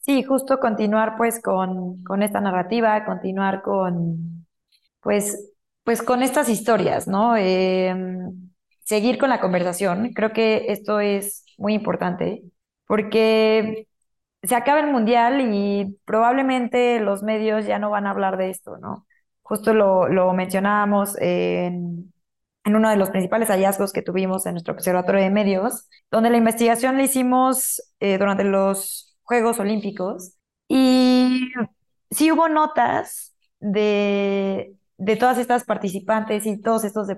Sí, 0.00 0.22
justo 0.22 0.58
continuar 0.58 1.16
pues 1.16 1.40
con, 1.42 2.02
con 2.04 2.22
esta 2.22 2.40
narrativa, 2.40 3.04
continuar 3.04 3.62
con 3.62 4.46
pues, 5.00 5.52
pues 5.84 6.02
con 6.02 6.22
estas 6.22 6.48
historias, 6.48 7.08
¿no? 7.08 7.36
Em, 7.36 8.50
seguir 8.84 9.18
con 9.18 9.28
la 9.30 9.40
conversación. 9.40 10.12
Creo 10.14 10.32
que 10.32 10.66
esto 10.68 11.00
es 11.00 11.44
muy 11.58 11.74
importante 11.74 12.42
porque 12.86 13.86
se 14.42 14.54
acaba 14.54 14.80
el 14.80 14.90
mundial 14.92 15.40
y 15.52 15.98
probablemente 16.04 17.00
los 17.00 17.22
medios 17.22 17.66
ya 17.66 17.78
no 17.78 17.90
van 17.90 18.06
a 18.06 18.10
hablar 18.10 18.36
de 18.38 18.50
esto, 18.50 18.78
¿no? 18.78 19.06
Justo 19.42 19.74
lo, 19.74 20.08
lo 20.08 20.32
mencionábamos 20.34 21.16
en, 21.20 22.12
en 22.68 22.76
uno 22.76 22.90
de 22.90 22.96
los 22.96 23.10
principales 23.10 23.48
hallazgos 23.48 23.92
que 23.92 24.02
tuvimos 24.02 24.46
en 24.46 24.52
nuestro 24.52 24.74
observatorio 24.74 25.22
de 25.22 25.30
medios, 25.30 25.88
donde 26.10 26.30
la 26.30 26.36
investigación 26.36 26.96
la 26.96 27.02
hicimos 27.02 27.82
eh, 28.00 28.18
durante 28.18 28.44
los 28.44 29.16
Juegos 29.22 29.58
Olímpicos 29.58 30.34
y 30.68 31.48
sí 32.10 32.30
hubo 32.30 32.48
notas 32.48 33.34
de, 33.58 34.74
de 34.98 35.16
todas 35.16 35.38
estas 35.38 35.64
participantes 35.64 36.46
y 36.46 36.60
todos 36.60 36.84
estos 36.84 37.08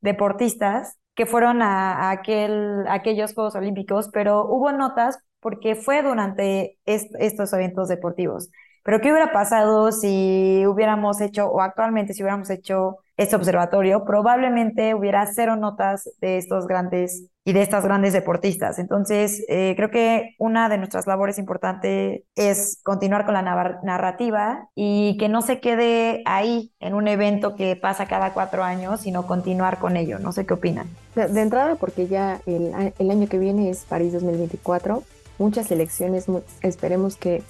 deportistas 0.00 0.98
que 1.14 1.26
fueron 1.26 1.62
a, 1.62 2.10
aquel, 2.10 2.84
aquellos 2.88 3.34
Juegos 3.34 3.54
Olímpicos, 3.54 4.08
pero 4.12 4.44
hubo 4.46 4.72
notas 4.72 5.18
porque 5.40 5.74
fue 5.74 6.02
durante 6.02 6.78
estos 6.84 7.52
eventos 7.52 7.88
deportivos. 7.88 8.50
Pero 8.82 9.00
¿qué 9.00 9.10
hubiera 9.10 9.32
pasado 9.32 9.92
si 9.92 10.64
hubiéramos 10.66 11.20
hecho, 11.20 11.46
o 11.46 11.60
actualmente 11.60 12.14
si 12.14 12.22
hubiéramos 12.22 12.50
hecho 12.50 12.98
este 13.20 13.36
observatorio, 13.36 14.06
probablemente 14.06 14.94
hubiera 14.94 15.26
cero 15.26 15.54
notas 15.54 16.08
de 16.22 16.38
estos 16.38 16.66
grandes 16.66 17.26
y 17.44 17.52
de 17.52 17.60
estas 17.60 17.84
grandes 17.84 18.14
deportistas. 18.14 18.78
Entonces, 18.78 19.44
eh, 19.48 19.74
creo 19.76 19.90
que 19.90 20.34
una 20.38 20.70
de 20.70 20.78
nuestras 20.78 21.06
labores 21.06 21.36
importantes 21.36 22.22
es 22.34 22.80
continuar 22.82 23.26
con 23.26 23.34
la 23.34 23.42
narrativa 23.42 24.68
y 24.74 25.18
que 25.18 25.28
no 25.28 25.42
se 25.42 25.60
quede 25.60 26.22
ahí 26.24 26.72
en 26.80 26.94
un 26.94 27.08
evento 27.08 27.56
que 27.56 27.76
pasa 27.76 28.06
cada 28.06 28.32
cuatro 28.32 28.64
años, 28.64 29.02
sino 29.02 29.26
continuar 29.26 29.78
con 29.80 29.98
ello. 29.98 30.18
No 30.18 30.32
sé 30.32 30.46
qué 30.46 30.54
opinan. 30.54 30.88
De, 31.14 31.42
entrada, 31.42 31.74
porque 31.74 32.06
ya 32.06 32.40
el, 32.46 32.72
el, 32.98 33.10
año 33.10 33.28
que 33.28 33.38
viene 33.38 33.68
es 33.68 33.84
París 33.84 34.14
2024, 34.14 35.02
muchas 35.38 35.70
elecciones, 35.70 36.24
esperemos 36.62 37.16
que 37.16 37.42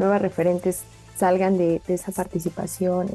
nuevas 0.00 0.20
referentes 0.20 0.80
salgan 1.16 1.56
de, 1.56 1.80
de 1.86 1.94
esa 1.94 2.10
participación. 2.10 3.08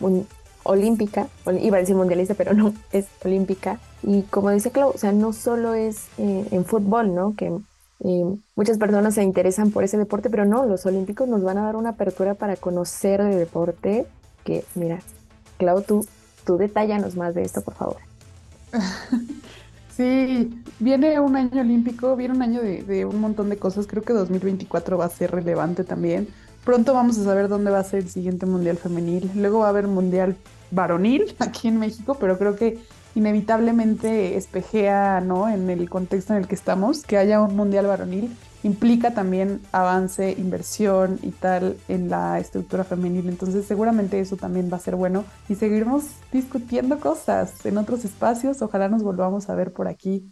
un, 0.00 0.26
olímpica, 0.68 1.28
iba 1.60 1.76
a 1.76 1.80
decir 1.80 1.94
mundialista, 1.94 2.34
pero 2.34 2.52
no, 2.52 2.74
es 2.92 3.06
olímpica. 3.24 3.78
Y 4.02 4.22
como 4.22 4.50
dice 4.50 4.70
Clau, 4.72 4.90
o 4.90 4.98
sea, 4.98 5.12
no 5.12 5.32
solo 5.32 5.74
es 5.74 6.08
eh, 6.18 6.46
en 6.50 6.64
fútbol, 6.64 7.14
¿no? 7.14 7.34
Que 7.36 7.52
eh, 8.04 8.36
muchas 8.56 8.78
personas 8.78 9.14
se 9.14 9.22
interesan 9.22 9.70
por 9.70 9.84
ese 9.84 9.96
deporte, 9.96 10.28
pero 10.28 10.44
no, 10.44 10.66
los 10.66 10.84
olímpicos 10.86 11.28
nos 11.28 11.42
van 11.42 11.58
a 11.58 11.62
dar 11.62 11.76
una 11.76 11.90
apertura 11.90 12.34
para 12.34 12.56
conocer 12.56 13.20
el 13.20 13.38
deporte. 13.38 14.06
Que, 14.44 14.64
mira, 14.74 14.98
Clau, 15.58 15.82
tú, 15.82 16.06
tú 16.44 16.56
detállanos 16.56 17.16
más 17.16 17.34
de 17.34 17.42
esto, 17.42 17.62
por 17.62 17.74
favor. 17.74 17.98
Sí, 19.96 20.62
viene 20.78 21.18
un 21.20 21.36
año 21.36 21.62
olímpico, 21.62 22.16
viene 22.16 22.34
un 22.34 22.42
año 22.42 22.60
de, 22.60 22.82
de, 22.82 23.06
un 23.06 23.18
montón 23.18 23.48
de 23.48 23.56
cosas. 23.56 23.86
Creo 23.86 24.02
que 24.02 24.12
2024 24.12 24.98
va 24.98 25.06
a 25.06 25.08
ser 25.08 25.30
relevante 25.30 25.84
también. 25.84 26.28
Pronto 26.64 26.92
vamos 26.92 27.16
a 27.16 27.24
saber 27.24 27.48
dónde 27.48 27.70
va 27.70 27.78
a 27.78 27.84
ser 27.84 28.00
el 28.00 28.10
siguiente 28.10 28.44
Mundial 28.44 28.76
Femenil. 28.76 29.30
Luego 29.34 29.60
va 29.60 29.66
a 29.66 29.68
haber 29.70 29.86
Mundial 29.86 30.36
varonil 30.70 31.34
aquí 31.38 31.68
en 31.68 31.78
México, 31.78 32.18
pero 32.20 32.38
creo 32.38 32.56
que 32.56 32.78
inevitablemente 33.14 34.36
espejea, 34.36 35.22
¿no? 35.22 35.48
En 35.48 35.70
el 35.70 35.88
contexto 35.88 36.34
en 36.34 36.40
el 36.40 36.46
que 36.46 36.54
estamos, 36.54 37.02
que 37.02 37.16
haya 37.16 37.40
un 37.40 37.56
mundial 37.56 37.86
varonil 37.86 38.30
implica 38.62 39.12
también 39.12 39.60
avance, 39.72 40.34
inversión 40.38 41.18
y 41.22 41.30
tal 41.30 41.76
en 41.88 42.08
la 42.08 42.38
estructura 42.38 42.84
femenil. 42.84 43.28
Entonces 43.28 43.66
seguramente 43.66 44.20
eso 44.20 44.36
también 44.36 44.70
va 44.72 44.76
a 44.76 44.80
ser 44.80 44.96
bueno 44.96 45.24
y 45.48 45.54
seguiremos 45.54 46.04
discutiendo 46.32 47.00
cosas 47.00 47.64
en 47.64 47.78
otros 47.78 48.04
espacios. 48.04 48.62
Ojalá 48.62 48.88
nos 48.88 49.02
volvamos 49.02 49.48
a 49.48 49.54
ver 49.54 49.72
por 49.72 49.88
aquí. 49.88 50.30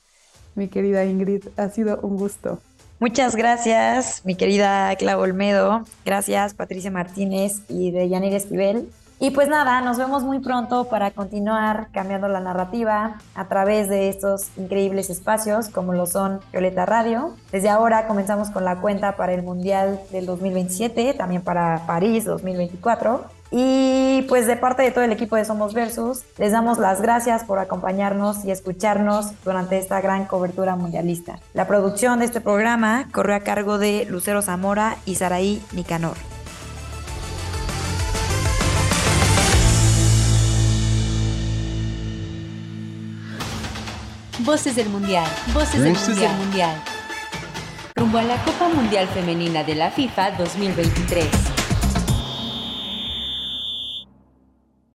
Mi 0.54 0.68
querida 0.68 1.04
Ingrid, 1.04 1.44
ha 1.56 1.68
sido 1.68 1.98
un 2.02 2.16
gusto. 2.16 2.60
Muchas 3.00 3.34
gracias, 3.34 4.22
mi 4.24 4.36
querida 4.36 4.94
Clau 4.96 5.20
Olmedo. 5.20 5.84
Gracias, 6.04 6.54
Patricia 6.54 6.90
Martínez 6.90 7.62
y 7.68 7.90
de 7.90 8.08
Yanir 8.08 8.34
Esquivel. 8.34 8.88
Y 9.20 9.30
pues 9.30 9.48
nada, 9.48 9.80
nos 9.80 9.96
vemos 9.96 10.24
muy 10.24 10.40
pronto 10.40 10.84
para 10.84 11.12
continuar 11.12 11.88
cambiando 11.92 12.28
la 12.28 12.40
narrativa 12.40 13.18
a 13.34 13.44
través 13.46 13.88
de 13.88 14.08
estos 14.08 14.48
increíbles 14.56 15.08
espacios 15.08 15.68
como 15.68 15.94
lo 15.94 16.06
son 16.06 16.40
Violeta 16.52 16.84
Radio. 16.84 17.34
Desde 17.52 17.70
ahora 17.70 18.06
comenzamos 18.06 18.50
con 18.50 18.64
la 18.64 18.80
cuenta 18.80 19.16
para 19.16 19.32
el 19.32 19.42
Mundial 19.42 20.00
del 20.10 20.26
2027, 20.26 21.14
también 21.14 21.42
para 21.42 21.86
París 21.86 22.24
2024. 22.24 23.24
Y 23.56 24.22
pues 24.22 24.48
de 24.48 24.56
parte 24.56 24.82
de 24.82 24.90
todo 24.90 25.04
el 25.04 25.12
equipo 25.12 25.36
de 25.36 25.44
Somos 25.44 25.74
Versus, 25.74 26.24
les 26.38 26.50
damos 26.50 26.78
las 26.78 27.00
gracias 27.00 27.44
por 27.44 27.60
acompañarnos 27.60 28.44
y 28.44 28.50
escucharnos 28.50 29.30
durante 29.44 29.78
esta 29.78 30.00
gran 30.00 30.24
cobertura 30.24 30.74
mundialista. 30.74 31.38
La 31.52 31.68
producción 31.68 32.18
de 32.18 32.24
este 32.24 32.40
programa 32.40 33.08
corrió 33.12 33.36
a 33.36 33.40
cargo 33.40 33.78
de 33.78 34.06
Lucero 34.10 34.42
Zamora 34.42 34.96
y 35.06 35.14
Saraí 35.14 35.62
Nicanor. 35.72 36.16
Voces 44.44 44.76
del 44.76 44.90
Mundial. 44.90 45.26
Voces, 45.54 45.80
del, 45.80 45.94
mundial. 45.94 46.18
del 46.18 46.36
Mundial. 46.36 46.82
Rumbo 47.96 48.18
a 48.18 48.22
la 48.24 48.36
Copa 48.44 48.68
Mundial 48.68 49.08
Femenina 49.08 49.64
de 49.64 49.74
la 49.74 49.90
FIFA 49.90 50.32
2023. 50.32 51.53